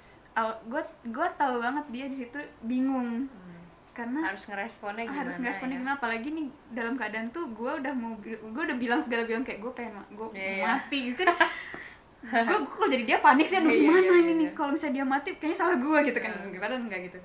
[0.65, 3.58] gue gue tahu banget dia di situ bingung Hmm.
[3.99, 5.81] Karena harus ngeresponnya gimana harus ngeresponnya ya?
[5.83, 5.97] gimana.
[5.99, 9.71] Apalagi nih dalam keadaan tuh gue udah mau gue udah bilang segala bilang kayak gue
[9.75, 10.63] pengen gue Iya.
[10.65, 11.21] mati gitu.
[12.31, 14.39] Kan gue kalau jadi dia panik sih aduh Iya, gimana iya, ini iya.
[14.39, 14.47] nih?
[14.51, 16.31] kalau misalnya dia mati kayaknya salah gue gitu kan.
[16.31, 16.59] Iya.
[16.59, 17.19] padahal enggak gitu.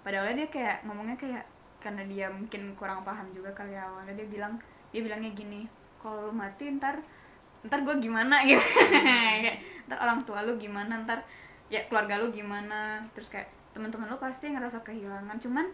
[0.00, 1.44] Padahal dia kayak ngomongnya kayak
[1.80, 4.56] karena dia mungkin kurang paham juga kali ya awalnya dia bilang
[4.88, 6.96] dia bilangnya gini kalau lu mati ntar
[7.64, 8.40] ntar gue gimana?
[8.48, 8.60] Gitu.
[8.60, 9.56] Kayak,
[9.88, 11.00] ntar orang tua lu gimana?
[11.00, 11.24] Ntar
[11.68, 13.00] ya keluarga lu gimana?
[13.16, 15.40] Terus kayak teman-teman lu pasti ngerasa kehilangan.
[15.40, 15.64] Cuman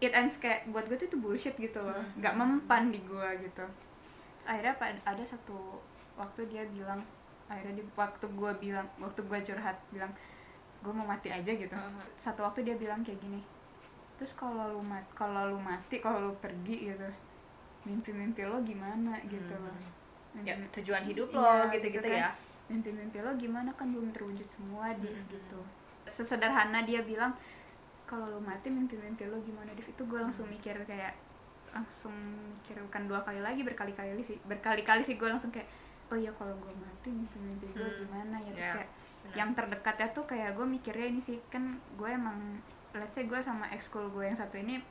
[0.00, 1.92] it ends kayak buat gue tuh itu bullshit gitu loh.
[1.92, 2.18] Hmm.
[2.18, 3.64] nggak mempan di gue gitu.
[4.36, 5.76] Terus akhirnya ada satu
[6.16, 7.00] waktu dia bilang
[7.46, 10.12] akhirnya di waktu gue bilang waktu gue curhat bilang
[10.80, 11.72] gue mau mati aja gitu.
[11.72, 12.04] Uh-huh.
[12.14, 13.40] satu waktu dia bilang kayak gini
[14.16, 17.08] terus kalau lu mati kalau lu mati kalau lu pergi gitu.
[17.80, 19.16] Mimpi-mimpi lo gimana?
[19.24, 19.72] gitu loh.
[20.44, 22.20] Ya Mimpi- tujuan hidup Iya, lo gitu gitu-gitu kan.
[22.20, 22.30] ya.
[22.68, 25.28] Mimpi-mimpi lo gimana kan belum terwujud semua Div Mhm.
[25.30, 25.60] gitu.
[26.04, 27.32] Sesederhana dia bilang
[28.10, 29.86] kalau lo mati mimpi-mimpi lo gimana Div?
[29.86, 31.14] Itu gue langsung mikir kayak
[31.70, 32.10] langsung
[32.50, 34.34] mikir bukan dua kali lagi berkali-kali sih.
[34.42, 35.70] Berkali-kali sih gue langsung kayak
[36.10, 37.98] oh iya kalau gue mati mimpi-mimpi gue Hmm.
[38.02, 38.36] gimana?
[38.36, 39.34] Ya terus Ya, kayak benar.
[39.36, 41.62] yang terdekatnya tuh kayak gue mikirnya ini sih kan
[41.94, 42.58] gue emang
[42.90, 44.82] let's say gue sama ekskul gue yang satu ini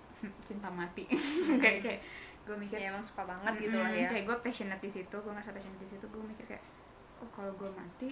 [0.41, 1.03] cinta mati.
[1.60, 1.99] Kayak kayak
[2.43, 4.08] gue mikir ya emang suka banget gitu lah ya.
[4.08, 6.63] kayak gue passionate di situ gue ngerasa passionate di situ gue mikir kayak
[7.19, 8.10] oh kalau gue mati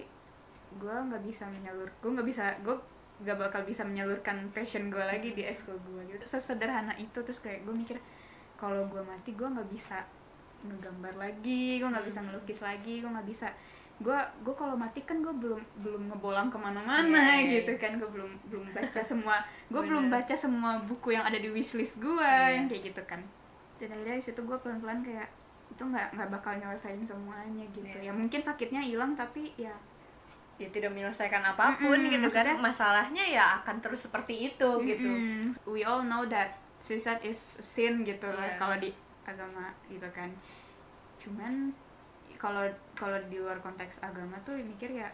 [0.70, 2.76] gue nggak bisa menyalur gue nggak bisa gue
[3.18, 6.22] gak bakal bisa menyalurkan passion gue lagi di ekskul gue gitu.
[6.22, 7.98] Sesederhana itu terus kayak gue mikir
[8.54, 10.02] kalau gue mati gue nggak bisa
[10.58, 13.50] ngegambar lagi gue nggak bisa ngelukis lagi gue nggak bisa.
[13.98, 17.98] Gue gue kalau mati kan gue belum belum ngebolang ke mana-mana Iya, iya, gitu kan
[17.98, 22.22] gue belum belum baca semua gue belum baca semua buku yang ada di wishlist gue
[22.22, 22.62] Iya.
[22.62, 23.18] yang kayak gitu kan.
[23.78, 25.26] Dan akhirnya di situ gue pelan-pelan kayak
[25.68, 27.90] itu nggak nggak bakal nyelesain semuanya gitu.
[27.90, 28.12] Ya Iya.
[28.14, 29.74] mungkin sakitnya hilang tapi ya
[30.58, 32.42] ya tidak menyelesaikan apa pun Mm-mm, gitu kan.
[32.44, 35.06] maksudnya- masalahnya ya akan terus seperti itu gitu.
[35.08, 35.54] Mm-mm.
[35.64, 38.56] we all know that suicide is sin gitu lah Iya.
[38.56, 38.90] kalau di
[39.22, 40.30] agama gitu kan.
[41.16, 41.70] Cuman
[42.36, 45.10] kalau kalau di luar konteks agama tuh mikir ya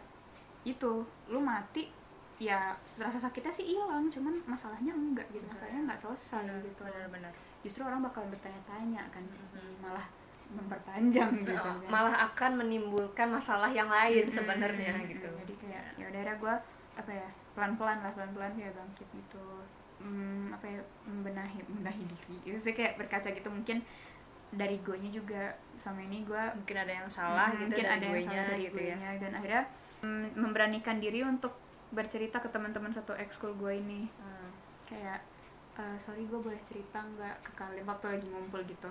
[0.62, 1.88] itu lu mati
[2.36, 6.82] ya rasa sakitnya sih hilang cuman masalahnya enggak gitu masalahnya nggak selesai gitu.
[6.82, 7.32] benar-benar.
[7.60, 9.80] Justru orang bakal bertanya-tanya kan Mhm.
[9.80, 10.04] malah
[10.54, 11.76] memperpanjang gitu kan.
[11.90, 14.36] malah akan menimbulkan masalah yang lain Mm-mm.
[14.38, 15.28] sebenarnya gitu.
[15.28, 16.54] jadi kayak ya udah gue
[16.94, 19.46] apa ya pelan pelan lah pelan pelan kayak bangkit gitu.
[20.02, 22.36] Hmm, apa ya membenahi membenahi diri.
[22.50, 23.80] Itu sih kayak berkaca gitu mungkin
[24.54, 25.42] dari gue nya juga
[25.74, 28.96] sama ini gue mungkin ada yang salah gitu mungkin ada yang salah dari gitu ya.
[29.18, 29.62] dan akhirnya
[30.06, 31.58] mm, memberanikan diri untuk
[31.90, 34.06] bercerita ke teman-teman satu ekskul gue ini.
[34.18, 34.50] Hmm.
[34.86, 35.18] kayak
[35.74, 37.86] "Eh, sorry gue boleh cerita nggak ke kalian?
[37.86, 38.90] Waktu lagi ngumpul gitu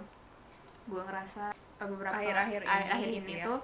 [0.86, 3.44] gue ngerasa beberapa Akhir-akhir ini akhir gitu ini ya.
[3.44, 3.60] tuh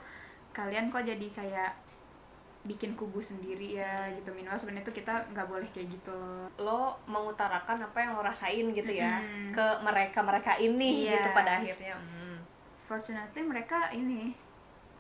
[0.51, 1.71] kalian kok jadi kayak
[2.62, 6.82] bikin kubu sendiri ya gitu minimal sebenarnya tuh kita nggak boleh kayak gitu loh lo
[7.05, 9.55] mengutarakan apa yang lo rasain gitu ya Mm-mm.
[9.55, 11.15] ke mereka mereka ini Iya.
[11.15, 12.38] gitu pada akhirnya Hmm.
[12.75, 14.36] fortunately mereka ini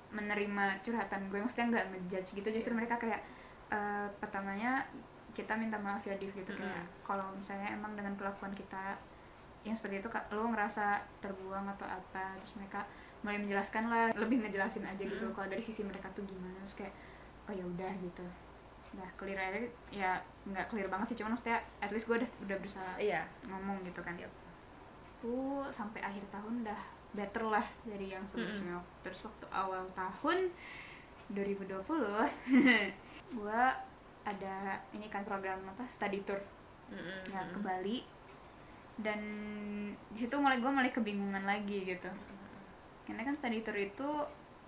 [0.09, 3.19] menerima curhatan gue maksudnya nggak ngejudge gitu justru mereka kayak
[3.69, 4.87] eh, pertamanya
[5.29, 7.03] kita minta maaf ya Div gitu kayak Mm-mm.
[7.03, 8.95] kalau misalnya emang dengan kelakuan kita
[9.67, 12.35] yang seperti itu Kak, lo ngerasa terbuang atau apa?
[12.39, 12.87] Terus mereka
[13.19, 15.35] mulai menjelaskan lah lebih ngejelasin aja gitu Mm.
[15.35, 16.55] kalau dari sisi mereka tuh gimana.
[16.63, 16.93] Terus kayak
[17.49, 18.25] oh ya udah gitu.
[18.95, 19.59] Udah clear aja
[19.91, 20.11] ya
[20.47, 21.17] nggak clear banget sih.
[21.19, 23.27] Cuman maksudnya at least gue udah udah berusaha iya.
[23.47, 24.15] ngomong gitu kan.
[24.15, 24.31] Yep.
[25.19, 26.79] tuh sampai akhir tahun udah
[27.11, 30.47] better lah dari yang sebelumnya terus waktu awal tahun
[31.35, 31.75] 2020
[33.35, 33.61] gue
[34.23, 34.55] ada
[34.95, 35.83] ini kan program apa?
[35.91, 36.39] Study tour.
[36.89, 37.21] Mm-mm.
[37.29, 38.01] ya ke Bali
[38.99, 39.19] dan
[40.09, 42.09] di situ mulai gue mulai kebingungan lagi gitu
[43.03, 44.07] karena kan study tour itu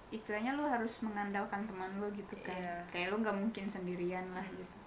[0.09, 2.75] istilahnya lu harus mengandalkan teman lu gitu kan Iya.
[2.89, 4.77] kayak lu nggak mungkin sendirian lah gitu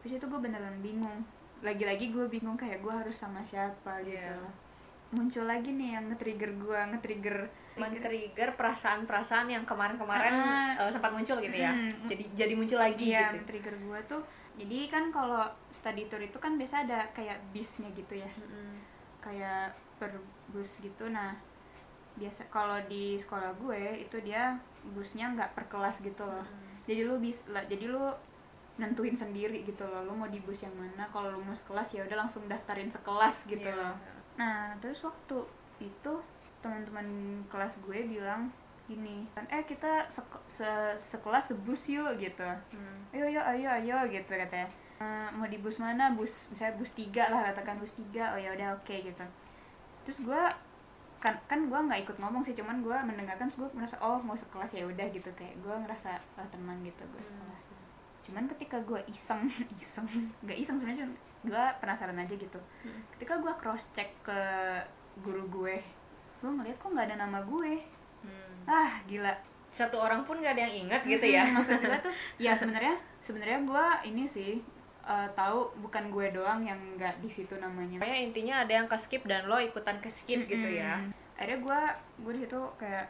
[0.00, 1.24] terus itu gue beneran bingung
[1.58, 4.36] lagi-lagi gue bingung kayak gue harus sama siapa gitu Iya.
[4.36, 4.54] loh
[5.08, 7.36] muncul lagi nih yang nge-trigger gue nge-trigger
[7.76, 10.72] men-trigger perasaan-perasaan yang kemarin-kemarin Ah.
[10.78, 12.08] eh, sempat muncul gitu ya Mm.
[12.08, 14.22] jadi jadi muncul lagi Iya, gitu trigger gue tuh
[14.56, 18.65] jadi kan kalau study tour itu kan biasa ada kayak bisnya gitu ya Mm-mm.
[19.26, 20.14] Kayak per
[20.48, 21.10] bus gitu.
[21.10, 21.34] Nah
[22.14, 24.54] biasa kalau di sekolah gue itu dia
[24.88, 26.46] busnya nggak per kelas gitu loh.
[26.86, 28.06] Jadi lu bis lah jadi lu
[28.76, 31.04] nentuin sendiri gitu loh lu mau di bus yang mana.
[31.10, 33.74] Kalau lu mau sekelas ya udah langsung daftarin sekelas gitu Iya.
[33.74, 33.94] loh.
[34.36, 35.42] Nah terus waktu
[35.76, 36.12] itu
[36.62, 37.04] teman-teman
[37.46, 38.48] kelas gue bilang
[38.86, 42.46] gini kan eh kita sek- se- sekelas sebus yuk gitu.
[42.70, 43.02] Hmm.
[43.10, 46.08] ayo ayo ayo ayo gitu katanya "Eh, mau di bus mana?
[46.16, 48.32] Bus misalnya bus tiga lah katakan bus tiga.
[48.32, 49.24] Oh ya udah oke gitu.
[50.08, 50.42] Terus gue
[51.20, 54.72] kan kan gue nggak ikut ngomong sih cuman gue mendengarkan gue merasa oh mau sekelas
[54.72, 55.28] ya udah gitu.
[55.36, 57.84] Kayak gue ngerasa oh, tenang gitu gue sekelas gitu.
[58.26, 59.46] cuman ketika gue iseng
[59.82, 60.02] iseng
[60.42, 61.06] nggak iseng sebenarnya
[61.46, 62.58] gue penasaran aja gitu.
[62.82, 63.02] Hmm.
[63.14, 64.40] ketika gue cross check ke
[65.22, 65.78] guru gue
[66.42, 67.78] gue ngeliat kok nggak ada nama gue.
[68.24, 68.56] Hmm.
[68.66, 69.30] ah gila.
[69.66, 71.42] Satu orang pun gak ada yang ingat gitu ya.
[71.52, 74.62] maksud gue tuh ya sebenarnya sebenarnya gue ini sih
[75.06, 78.96] eh, tahu bukan gue doang yang nggak di situ namanya Pokoknya intinya ada yang ke
[78.96, 81.10] skip dan lo ikutan ke skip gitu ya Mm.
[81.36, 81.80] akhirnya gue
[82.20, 83.06] gue di situ kayak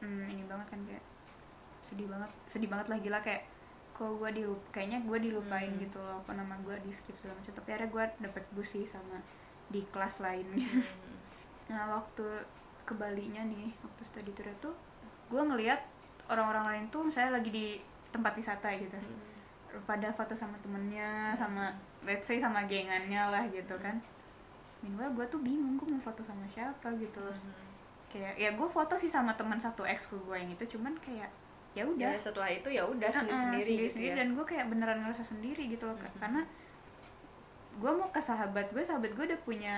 [0.00, 1.04] hmm, ini banget kan kayak
[1.78, 3.44] sedih banget sedih banget lah gila kayak
[3.92, 5.80] kok gue dilup kayaknya gue dilupain Hmm.
[5.80, 8.82] gitu loh apa nama gue di skip segala macam tapi akhirnya gue dapet bus sih
[8.82, 9.18] sama
[9.66, 10.80] di kelas lain gitu.
[10.80, 11.18] Hmm.
[11.70, 12.24] nah waktu
[12.82, 14.70] ke Bali-nya nih waktu study tour itu
[15.28, 15.80] gue ngelihat
[16.26, 17.66] orang-orang lain tuh saya lagi di
[18.08, 18.96] tempat wisata gitu
[19.84, 21.70] pada foto sama temennya sama
[22.02, 24.00] let's say sama gengannya lah gitu kan
[24.80, 27.34] meanwhile gue tuh bingung gue mau foto sama siapa gitu loh
[28.08, 31.28] kayak ya gue foto sih sama teman satu ex gue yang itu cuman kayak
[31.76, 34.08] ya udah ya setelah itu ya udah Uh-uh, sendiri-sendiri gitu sendiri-sendiri.
[34.08, 36.10] ya dan gue kayak beneran ngerasa sendiri gitu loh Kak.
[36.10, 36.18] Mhm.
[36.18, 36.40] karena
[37.78, 39.74] gue mau ke sahabat gue sahabat gue udah punya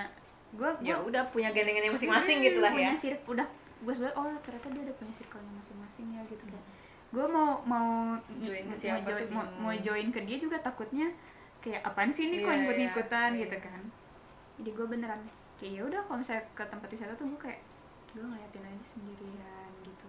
[0.51, 3.47] gue ya gue udah punya gandengannya masing-masing Hmm, gitu lah ya punya sirk udah
[3.81, 6.63] gue sebenernya oh ternyata dia udah punya circle-nya masing-masing ya gitu kan
[7.11, 10.57] gue mau mau Join ke mau siapa join, tuh mau, mau join ke dia juga
[10.63, 11.11] takutnya
[11.59, 13.41] kayak apaan sih ini kok Iya, ikut iya, ikutan iya.
[13.45, 13.83] gitu kan.
[14.63, 15.21] Jadi gue beneran
[15.59, 17.61] kayak ya udah kalau misalnya ke tempat wisata tuh gue kayak
[18.15, 20.07] gue ngeliatin aja sendirian gitu.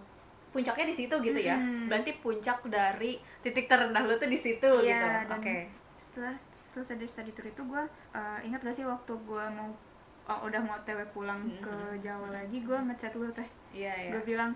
[0.52, 1.56] Puncaknya di situ gitu ya?
[1.58, 1.88] Mm-mm.
[1.90, 5.34] berarti puncak dari titik terendah lo tuh di situ Iya, gitu?
[5.36, 5.56] oke.
[5.96, 9.70] setelah selesai dari study tour itu gue uh, ingat gak sih waktu gue mau
[10.26, 11.62] oh, udah mau tw pulang Mm-mm.
[11.62, 14.10] ke Jawa lagi gue ngechat lu teh iya iya.
[14.10, 14.50] Gue bilang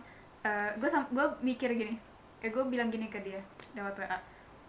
[0.78, 1.94] gue gue mikir gini
[2.38, 3.40] eh gue bilang gini ke dia
[3.72, 4.18] lewat wa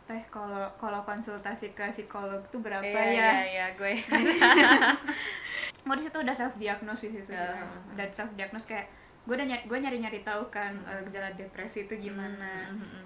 [0.04, 3.12] teh kalau kalau konsultasi ke psikolog tuh berapa iya ya?
[3.12, 3.92] iya iya gue.
[5.84, 7.64] Gue di situ udah self diagnosis itu Ya.
[7.92, 8.88] udah self diagnosis kayak
[9.24, 12.72] gue udah nyari gue nyari nyari tahu kan eh, gejala depresi itu gimana.
[12.72, 13.06] Mm, mm, mm.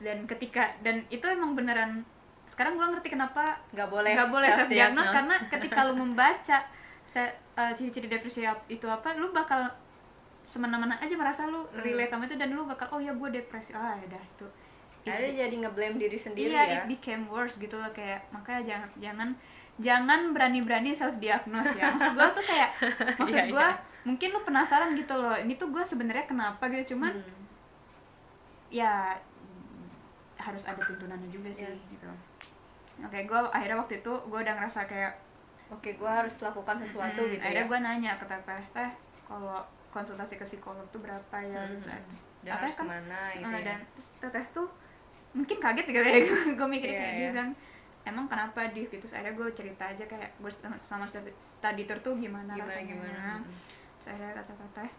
[0.00, 2.00] dan ketika dan itu emang beneran
[2.44, 5.12] sekarang gue ngerti kenapa nggak boleh nggak boleh self diagnose self-diagnose.
[5.14, 6.58] karena ketika lu membaca
[7.04, 9.68] se- eh, ciri-ciri depresi itu apa lu bakal
[10.42, 11.80] semena-mena aja merasa lu Hmm.
[11.80, 14.46] relate sama itu dan lu bakal oh ya gue depresi ah ya udah itu
[15.02, 18.88] akhirnya jadi ngeblame diri sendiri iya ya it became worse gitu loh kayak makanya jangan
[18.96, 19.28] jangan
[19.76, 22.70] jangan berani-berani self diagnose ya maksud gue tuh kayak
[23.20, 23.74] maksud Iya, gue iya.
[24.02, 27.42] mungkin lu penasaran gitu loh ini tuh gue sebenarnya kenapa gitu cuman Hmm.
[28.68, 29.14] ya
[30.36, 31.94] harus ada tuntunannya juga sih Yes.
[31.94, 32.06] gitu
[33.00, 35.12] oke gue akhirnya waktu itu gue udah ngerasa kayak
[35.68, 38.90] oke gue harus lakukan sesuatu Hmm, gitu akhirnya ya gue nanya ke teteh teh
[39.24, 41.76] kalau konsultasi ke psikolog tuh berapa ya Hmm, hmm.
[41.76, 41.86] terus
[42.40, 44.68] dan teteh harus kan ke mana gitu eh, ya dan terus teteh tuh
[45.32, 46.16] mungkin kaget gitu ya
[46.58, 47.20] gue mikir Iya, kayak iya.
[47.20, 47.50] dia bilang
[48.02, 51.36] emang kenapa Div gitu Terus akhirnya gue cerita aja kayak gue sama, study-
[51.84, 53.44] tour tuh gimana, gimana rasanya gimana Hmm.
[53.94, 54.90] terus akhirnya kata teteh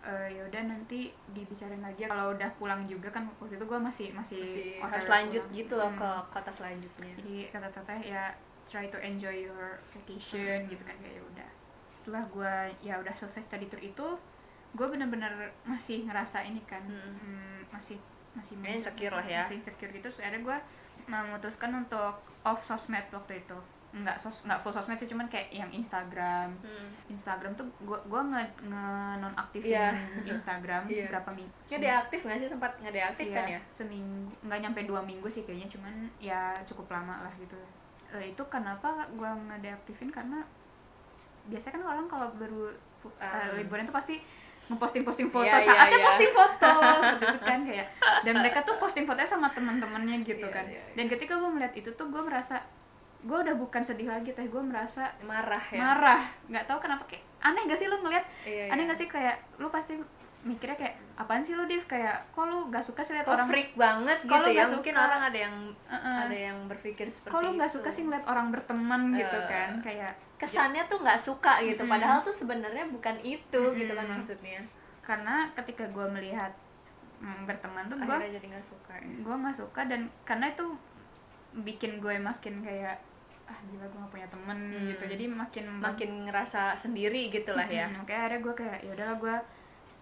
[0.00, 2.08] "Eh, ya udah nanti dibicarain lagi ya.
[2.08, 5.56] kalau udah pulang juga kan waktu itu gue masih masih, masih harus lanjut pulang.
[5.56, 5.98] gitu loh Hmm.
[5.98, 8.24] ke kota selanjutnya jadi kata teteh ya
[8.62, 10.68] try to enjoy your vacation Hmm.
[10.68, 11.48] gitu kan kayak ya udah
[11.90, 14.06] setelah gue ya udah selesai study tour itu
[14.78, 15.32] gue bener-bener
[15.64, 17.18] masih ngerasa ini kan Hmm.
[17.18, 17.98] hmm, masih
[18.30, 19.42] masih insecure lah ya.
[19.42, 20.58] masih insecure gitu terus akhirnya gue
[21.06, 23.58] memutuskan untuk off sosmed waktu itu
[23.90, 26.88] nggak sos nggak full sosmed sih cuman kayak yang Instagram Hmm.
[27.08, 28.84] Instagram tuh gue gue nge, nge
[29.18, 29.88] nonaktifin Iya.
[30.30, 31.08] Instagram Iya.
[31.08, 35.00] berapa minggu nggak deaktif nggak sih sempat nggak deaktif kan ya seminggu nggak nyampe dua
[35.00, 37.56] minggu sih kayaknya cuman ya cukup lama lah gitu
[38.10, 40.40] Eh, itu kenapa gue ngedeaktifin karena
[41.46, 43.12] biasanya kan orang kalau baru Um.
[43.16, 44.16] eh, liburan tuh pasti
[44.68, 46.06] ngeposting-posting foto Iya, iya, saatnya iya.
[46.06, 46.70] posting foto
[47.04, 47.86] seperti itu kan kayak
[48.22, 50.94] dan mereka tuh posting fotonya sama teman-temannya gitu Iya, kan iya, iya.
[50.94, 52.60] dan ketika gue melihat itu tuh gue merasa
[53.18, 57.24] gue udah bukan sedih lagi teh gue merasa marah ya marah nggak tahu kenapa kayak
[57.38, 58.90] aneh gak sih lo ngeliat Iya, aneh iya.
[58.90, 59.98] gak sih kayak lu pasti
[60.40, 61.82] mikirnya kayak apaan sih lo Div?
[61.84, 64.54] Kayak kok lu gak suka sih kok orang freak banget Kalau gitu ya?
[64.56, 66.16] nggak mungkin suka- orang ada yang Uh-uh.
[66.22, 67.76] ada yang berpikir seperti kok lu nggak itu.
[67.76, 69.70] suka sih ngeliat orang berteman gitu Eh, kan?
[69.80, 71.80] Kayak kesannya tuh nggak suka gitu.
[71.80, 71.90] Mm-mm.
[71.90, 74.62] padahal tuh sebenarnya bukan itu gitu kan maksudnya.
[75.00, 76.52] Karena ketika gue melihat
[77.18, 79.10] mm, berteman tuh gue jadi nggak suka ya?
[79.18, 80.64] gue nggak suka dan karena itu
[81.58, 82.94] bikin gue makin kayak
[83.44, 84.86] ah gila gue gak punya temen Hmm.
[84.86, 87.88] gitu jadi makin makin ngerasa sendiri gitulah ya.
[87.88, 89.36] Hmm, kayak akhirnya gue kayak ya udahlah gue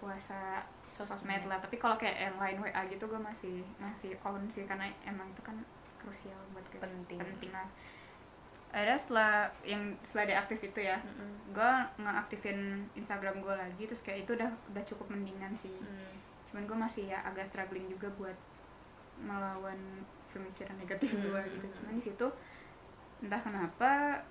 [0.07, 1.19] puasa Sosmed.
[1.19, 4.87] sosmed lah tapi kalau kayak yang lain wa gitu gue masih masih on sih karena
[5.03, 5.59] emang itu kan
[5.99, 7.19] krusial buat gue Penting.
[7.19, 7.67] penting lah
[8.71, 11.51] ada setelah yang setelah deaktif itu ya Mm-mm.
[11.51, 12.59] gue ngaktifin
[12.95, 16.15] Instagram gue lagi terus kayak itu udah udah cukup mendingan sih Hmm.
[16.47, 18.37] cuman gue masih ya agak struggling juga buat
[19.19, 19.79] melawan
[20.29, 21.25] pemikiran negatif Hmm.
[21.25, 22.27] gue gitu cuman di situ
[23.19, 24.23] entah kenapa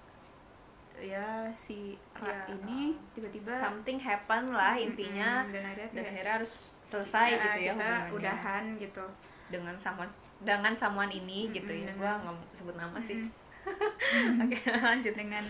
[0.97, 5.43] ya si Ra Ya, ini tiba-tiba something happen lah intinya.
[5.45, 9.05] dan akhirnya dan akhirnya harus selesai ya, gitu ya kita udahan gitu.
[9.45, 11.89] Dengan someone dengan someone ini gitu ya.
[11.89, 13.17] Mm-mm, gua dengan- nggak sebut nama sih.
[13.17, 14.41] Mm-mm.
[14.45, 15.13] oke lanjut.
[15.13, 15.45] Dengan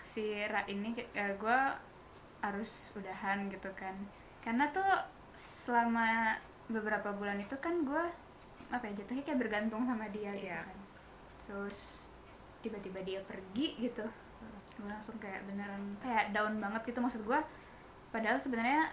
[0.00, 1.60] si Ra ini gue
[2.38, 3.96] harus udahan gitu kan.
[4.40, 4.86] Karena tuh
[5.32, 8.04] selama beberapa bulan itu kan gue
[8.66, 10.62] apa ya jatuhnya kayak bergantung sama dia gitu Iya.
[10.62, 10.78] kan.
[11.46, 12.06] Terus
[12.58, 14.02] tiba-tiba dia pergi gitu
[14.76, 17.40] gue langsung kayak beneran kayak down banget gitu maksud gue
[18.08, 18.92] padahal sebenarnya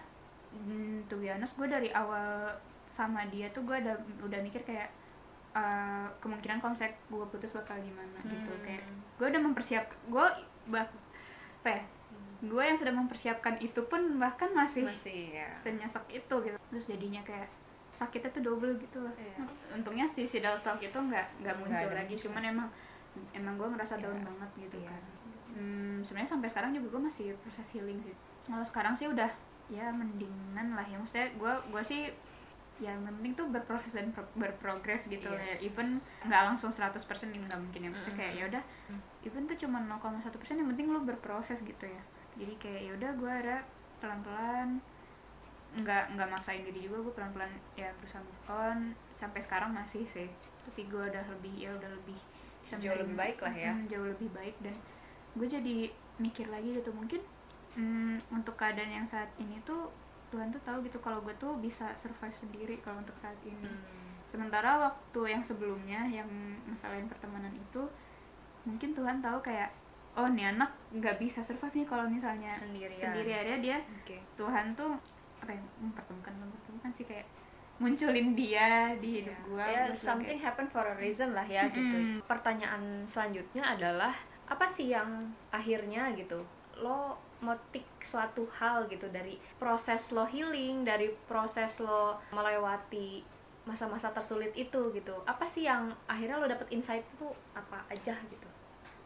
[0.52, 4.88] mm, to be honest gue dari awal sama dia tuh gue udah udah mikir kayak
[5.52, 8.62] eh, kemungkinan misalnya gue putus bakal gimana gitu Hmm.
[8.62, 10.26] kayak gue udah mempersiap gue
[10.66, 10.86] bah
[11.60, 11.82] apa ya
[12.42, 17.22] gue yang sudah mempersiapkan itu pun bahkan masih, masih ya senyesek itu gitu terus jadinya
[17.22, 17.48] kayak
[17.88, 19.46] sakitnya tuh double gitu loh Iya.
[19.72, 22.26] untungnya si si talk itu nggak nggak muncul ada lagi muncul.
[22.28, 22.68] cuman emang
[23.32, 24.26] emang gue ngerasa down Iya.
[24.26, 24.90] banget gitu Iya.
[24.90, 25.02] kan
[25.54, 28.14] hmm, sebenarnya sampai sekarang juga gue masih proses healing sih.
[28.44, 29.30] Kalau sekarang sih udah.
[29.66, 30.84] Ya mendingan lah.
[30.84, 32.10] Ya maksudnya gue gue sih
[32.76, 35.26] ya yang penting tuh berproses dan pro- berprogres gitu.
[35.26, 35.62] Lah ya Yes.
[35.64, 36.92] even nggak langsung 100%
[37.30, 37.88] nggak mungkin ya.
[37.88, 39.00] Maksudnya kayak ya udah Mm.
[39.22, 40.20] even tuh cuma 0,1%
[40.54, 42.02] yang penting lu berproses gitu ya.
[42.34, 43.56] Jadi kayak ya udah gue ada
[43.98, 44.82] pelan-pelan
[45.74, 48.78] nggak nggak maksain diri juga gue pelan-pelan ya berusaha move on.
[49.08, 50.28] Sampai sekarang masih sih.
[50.60, 52.18] Tapi gue udah lebih ya udah lebih
[52.58, 53.72] bisa Jauh lebih baik lah ya.
[53.86, 54.74] Jauh lebih baik dan
[55.34, 55.76] gue jadi
[56.16, 57.18] mikir lagi gitu mungkin
[57.74, 59.90] mm, untuk keadaan yang saat ini tuh
[60.30, 64.10] Tuhan tuh tahu gitu kalau gue tuh bisa survive sendiri kalau untuk saat ini Hmm.
[64.24, 66.26] sementara waktu yang sebelumnya yang
[66.64, 67.82] masalah yang pertemanan itu
[68.62, 69.70] mungkin Tuhan tahu kayak
[70.14, 72.94] oh nih anak nggak bisa survive nih kalau misalnya Sendirian.
[72.94, 74.94] sendiri ada dia oke Tuhan tuh
[75.38, 77.26] apa ya mempertemukan mempertemukan sih kayak
[77.76, 81.82] munculin dia di hidup ya, Terus gua something happen for a reason lah ya gitu.
[81.98, 82.22] Mm-mm.
[82.24, 84.14] Pertanyaan selanjutnya adalah
[84.48, 86.44] apa sih yang akhirnya gitu
[86.80, 93.20] lo motik suatu hal gitu dari proses lo healing, dari proses lo melewati
[93.68, 95.12] masa-masa tersulit itu gitu.
[95.28, 98.48] Apa sih yang akhirnya lo dapet insight itu apa aja gitu?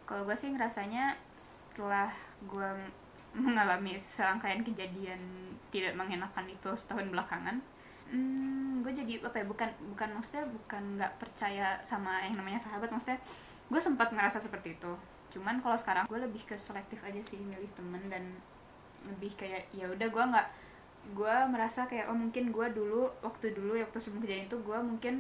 [0.08, 2.08] kalau gue sih ngerasanya setelah
[2.48, 2.70] gue
[3.36, 5.20] mengalami serangkaian kejadian
[5.68, 7.60] tidak mengenakan itu setahun belakangan
[8.08, 12.88] hmm, gue jadi apa ya bukan bukan maksudnya bukan nggak percaya sama yang namanya sahabat
[12.88, 13.20] maksudnya
[13.68, 14.92] gue sempat ngerasa seperti itu
[15.28, 18.24] cuman kalau sekarang gue lebih ke selektif aja sih milih temen dan
[19.06, 20.48] lebih kayak ya udah gue nggak
[21.10, 24.78] gue merasa kayak oh mungkin gue dulu waktu dulu ya waktu sebelum kejadian itu gue
[24.78, 25.14] mungkin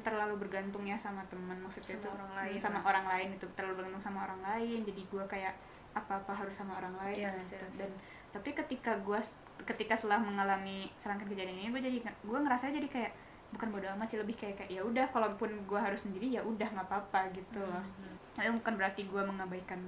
[0.00, 2.84] terlalu bergantung ya sama teman maksudnya Sama itu orang lain sama lah.
[2.88, 5.54] orang lain itu terlalu bergantung sama orang lain jadi gue kayak
[5.92, 7.60] apa-apa harus sama orang lain Yes, gitu.
[7.66, 7.76] yes.
[7.76, 7.90] dan
[8.32, 9.20] tapi ketika gue
[9.62, 13.12] ketika setelah mengalami serangkaian kejadian ini gue jadi gue ngerasa jadi kayak
[13.52, 16.64] bukan bodo amat sih lebih kayak kayak ya udah kalaupun gue harus sendiri ya udah
[16.66, 18.16] nggak apa-apa gitu loh Hmm.
[18.32, 19.80] Tapi bukan berarti gue mengabaikan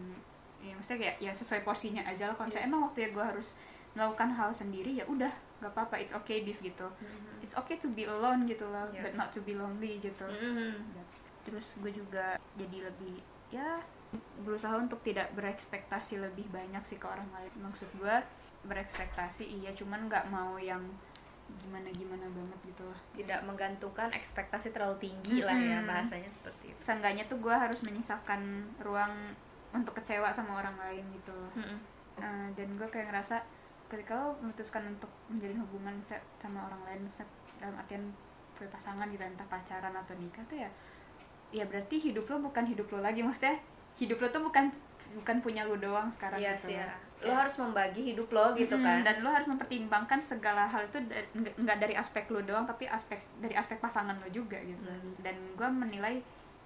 [0.61, 2.35] ya maksudnya kayak ya sesuai porsinya aja lah.
[2.35, 2.73] Kalau misalnya Yes.
[2.73, 3.49] emang waktu ya gue harus
[3.95, 6.01] melakukan hal sendiri ya udah nggak apa-apa.
[6.01, 6.89] It's okay div gitu.
[6.89, 7.41] Hmm.
[7.45, 8.89] it's okay to be alone gitu loh.
[8.89, 9.05] Yeah.
[9.05, 10.25] but not to be lonely gitu.
[10.25, 10.73] Hmm.
[10.97, 13.21] That's- terus gue juga jadi lebih
[13.53, 13.85] ya
[14.41, 17.53] berusaha untuk tidak berekspektasi lebih banyak sih ke orang lain.
[17.61, 18.17] Maksud gue
[18.65, 19.77] berekspektasi iya.
[19.77, 20.81] Cuman nggak mau yang
[21.55, 23.01] gimana gimana banget gitu lah.
[23.15, 26.79] Tidak menggantungkan ekspektasi terlalu tinggi lah ya bahasanya seperti itu.
[26.79, 28.41] seenggaknya tuh gue harus menyisakan
[28.83, 29.13] ruang
[29.75, 31.53] untuk kecewa sama orang lain gitu loh.
[31.55, 31.79] Hmm.
[32.19, 33.43] Eh, dan gue kayak ngerasa
[33.91, 37.01] ketika lo memutuskan untuk menjalin hubungan sa- sama orang lain
[37.61, 38.03] dalam artian
[38.55, 40.71] berpasangan gitu entah pacaran atau nikah tuh ya
[41.55, 43.59] ya berarti hidup lo bukan hidup lo lagi maksudnya
[43.95, 44.71] hidup lo tuh bukan
[45.15, 46.77] bukan punya lo doang sekarang Iya gitu sih
[47.25, 47.29] ya.
[47.29, 51.01] lo harus membagi hidup lo gitu Mm-mm, kan dan lo harus mempertimbangkan segala hal itu
[51.57, 55.17] nggak dari aspek lo doang tapi aspek dari aspek pasangan lo juga gitu Hmm.
[55.19, 56.21] dan gue menilai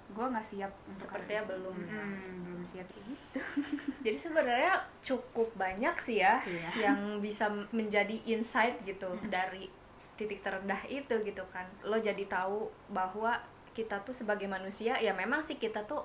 [0.09, 1.93] gue nggak siap Sepertinya belum, ya.
[1.95, 3.41] Mm-mm, belum siap gitu
[4.05, 6.71] jadi sebenarnya cukup banyak sih ya Iya.
[6.83, 9.69] yang bisa menjadi insight gitu dari
[10.15, 13.39] titik terendah itu gitu kan lo jadi tahu bahwa
[13.71, 16.03] kita tuh sebagai manusia ya memang sih kita tuh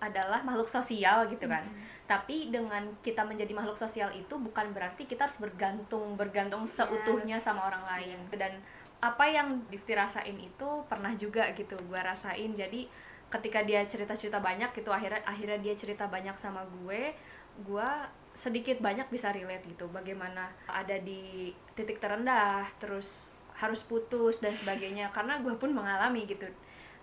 [0.00, 1.62] adalah makhluk sosial gitu kan.
[2.08, 7.46] Tapi dengan kita menjadi makhluk sosial itu bukan berarti kita harus bergantung bergantung seutuhnya Yes.
[7.46, 8.18] sama orang lain.
[8.32, 8.58] Dan
[9.00, 12.50] apa yang Difti rasain itu pernah juga gitu gue rasain.
[12.56, 12.88] Jadi
[13.30, 17.14] ketika dia cerita-cerita banyak gitu akhirnya akhirnya dia cerita banyak sama gue
[17.62, 17.90] gue
[18.34, 19.86] sedikit banyak bisa relate gitu.
[19.92, 23.30] Bagaimana ada di titik terendah terus
[23.60, 25.12] harus putus dan sebagainya.
[25.12, 26.48] Karena gue pun mengalami gitu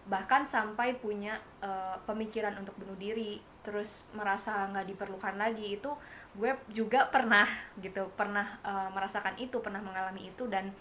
[0.08, 5.91] bahkan sampai punya eh, pemikiran untuk bunuh diri terus merasa nggak diperlukan lagi itu
[6.39, 7.47] gue juga pernah
[7.84, 10.72] gitu pernah eh, merasakan itu pernah mengalami itu dan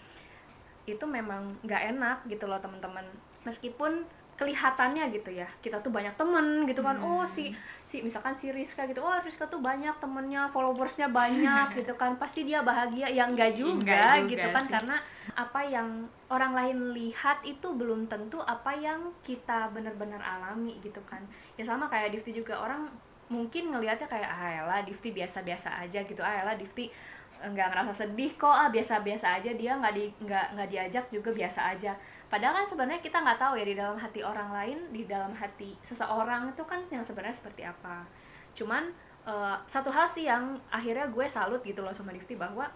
[0.87, 3.03] itu memang nggak enak gitu loh teman-teman.
[3.43, 4.07] Meskipun
[4.37, 5.49] kelihatannya gitu ya.
[5.59, 6.93] Kita tuh banyak temen gitu kan.
[7.01, 7.49] Oh si
[7.81, 9.01] si misalkan si Rizka gitu.
[9.01, 12.13] Oh Rizka tuh banyak temennya followersnya banyak gitu kan.
[12.21, 13.09] Pasti dia bahagia.
[13.09, 14.63] Ya enggak juga, Enggak juga gitu kan.
[14.63, 14.71] sih.
[14.77, 14.95] karena
[15.33, 15.89] apa yang
[16.29, 21.25] orang lain lihat itu belum tentu apa yang kita benar-benar alami gitu kan.
[21.57, 22.61] Ya sama kayak Difti juga.
[22.61, 22.93] Orang
[23.27, 26.21] mungkin ngelihatnya kayak ah elah Difti biasa-biasa aja gitu.
[26.21, 26.93] Ah elah Difti
[27.37, 28.53] nggak ngerasa sedih kok.
[28.53, 29.49] Ah biasa-biasa aja.
[29.49, 31.97] Dia nggak di nggak nggak diajak juga biasa aja
[32.27, 35.75] padahal kan sebenarnya kita nggak tahu ya di dalam hati orang lain di dalam hati
[35.79, 38.03] seseorang itu kan yang sebenarnya seperti apa.
[38.51, 38.91] Cuman
[39.23, 42.67] eh, satu hal sih yang akhirnya gue salut gitu loh sama Difti bahwa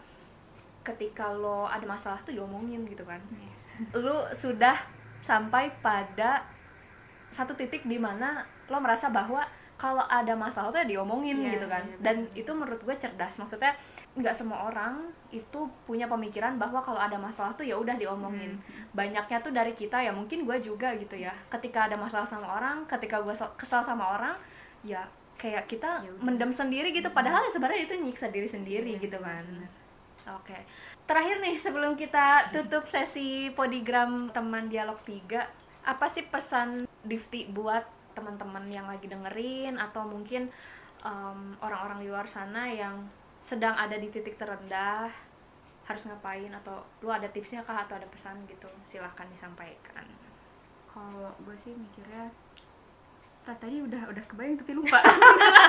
[0.82, 3.20] ketika lo ada masalah tuh diomongin gitu kan.
[4.04, 4.76] Lu sudah
[5.22, 6.42] sampai pada
[7.30, 9.46] satu titik di mana lo merasa bahwa
[9.78, 11.82] kalau ada masalah tuh ya diomongin Iya, gitu kan.
[11.82, 13.34] iya, dan itu menurut gue cerdas.
[13.42, 13.74] Maksudnya
[14.12, 18.60] nggak semua orang itu punya pemikiran bahwa kalau ada masalah tuh ya udah diomongin
[18.92, 22.84] banyaknya tuh dari kita ya mungkin gue juga gitu ya ketika ada masalah sama orang
[22.86, 24.36] ketika gue so- kesal sama orang
[24.84, 25.08] ya
[25.40, 26.22] kayak kita Ya udah.
[26.22, 29.46] mendem sendiri gitu padahal ya sebenarnya itu nyiksa diri sendiri Iya, gitu kan.
[30.38, 30.54] Oke.
[31.02, 35.42] Terakhir nih sebelum kita tutup sesi podigram teman dialog 3,
[35.82, 37.82] apa sih pesan Difti buat
[38.14, 40.54] teman-teman yang lagi dengerin atau mungkin
[41.02, 43.02] em, orang-orang di luar sana yang
[43.42, 45.10] sedang ada di titik terendah
[45.82, 50.06] harus ngapain atau lu ada tipsnya kah atau ada pesan gitu silahkan disampaikan.
[50.86, 52.30] Kalau gue sih mikirnya
[53.42, 55.02] Tah, tadi udah udah kebayang tapi lupa.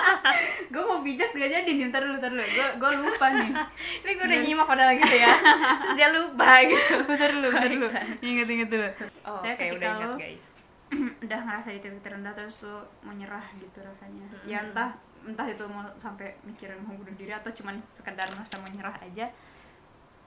[0.73, 2.45] Gue mau bijak gak jadi nih ntar dulu ntar dulu.
[2.45, 3.49] Gue gue lupa nih.
[4.05, 5.33] Ini gue udah nyimak padahal gitu ya.
[5.81, 7.01] Terus dia lupa gitu.
[7.09, 7.89] Bentar dulu bentar dulu.
[8.21, 8.89] inget inget dulu.
[9.25, 10.45] Oh, Saya oke, ketika udah ingat lo- guys.
[11.25, 12.77] udah ngerasa di titik terendah terus lo
[13.09, 14.27] menyerah gitu rasanya.
[14.45, 14.93] Ya entah
[15.25, 19.27] entah itu mau sampai mikirin mau bunuh diri atau cuman sekedar merasa menyerah aja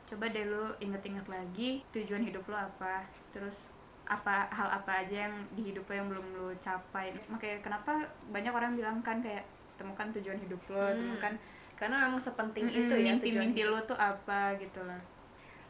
[0.05, 3.73] coba deh lu inget-inget lagi tujuan hidup lo apa terus
[4.05, 7.91] apa hal apa aja yang di hidup lo yang belum lo capai makanya kenapa
[8.29, 9.41] banyak orang bilang kan kayak
[9.75, 10.95] temukan tujuan hidup lo Hmm.
[10.95, 11.33] temukan
[11.75, 15.01] karena memang sepenting mm, itu ya tujuan mimpi-mimpi lo tuh apa gitu lah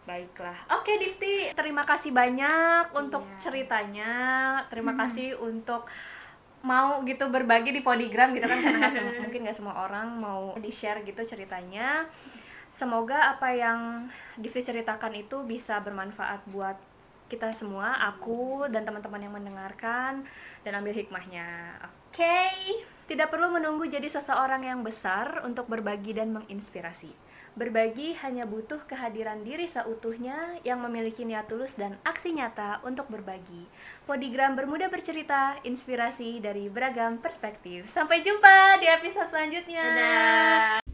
[0.06, 0.54] Baiklah.
[0.70, 3.38] Oke, Difti, terima kasih banyak untuk Iya.
[3.42, 4.14] ceritanya.
[4.70, 5.90] Terima kasih untuk
[6.66, 10.58] mau gitu berbagi di podigram gitu kan karena nggak sem- mungkin nggak semua orang mau
[10.58, 12.10] di share gitu ceritanya.
[12.74, 16.76] Semoga apa yang Difti ceritakan itu bisa bermanfaat buat
[17.32, 20.28] kita semua, aku dan teman-teman yang mendengarkan
[20.62, 21.80] dan ambil hikmahnya.
[22.12, 22.52] Oke,
[23.10, 27.25] tidak perlu menunggu jadi seseorang yang besar untuk berbagi dan menginspirasi.
[27.56, 33.64] Berbagi hanya butuh kehadiran diri seutuhnya yang memiliki niat tulus dan aksi nyata untuk berbagi.
[34.04, 37.88] Podigram bermuda bercerita, inspirasi dari beragam perspektif.
[37.88, 39.84] Sampai jumpa di episode selanjutnya.
[39.88, 40.85] Dadah.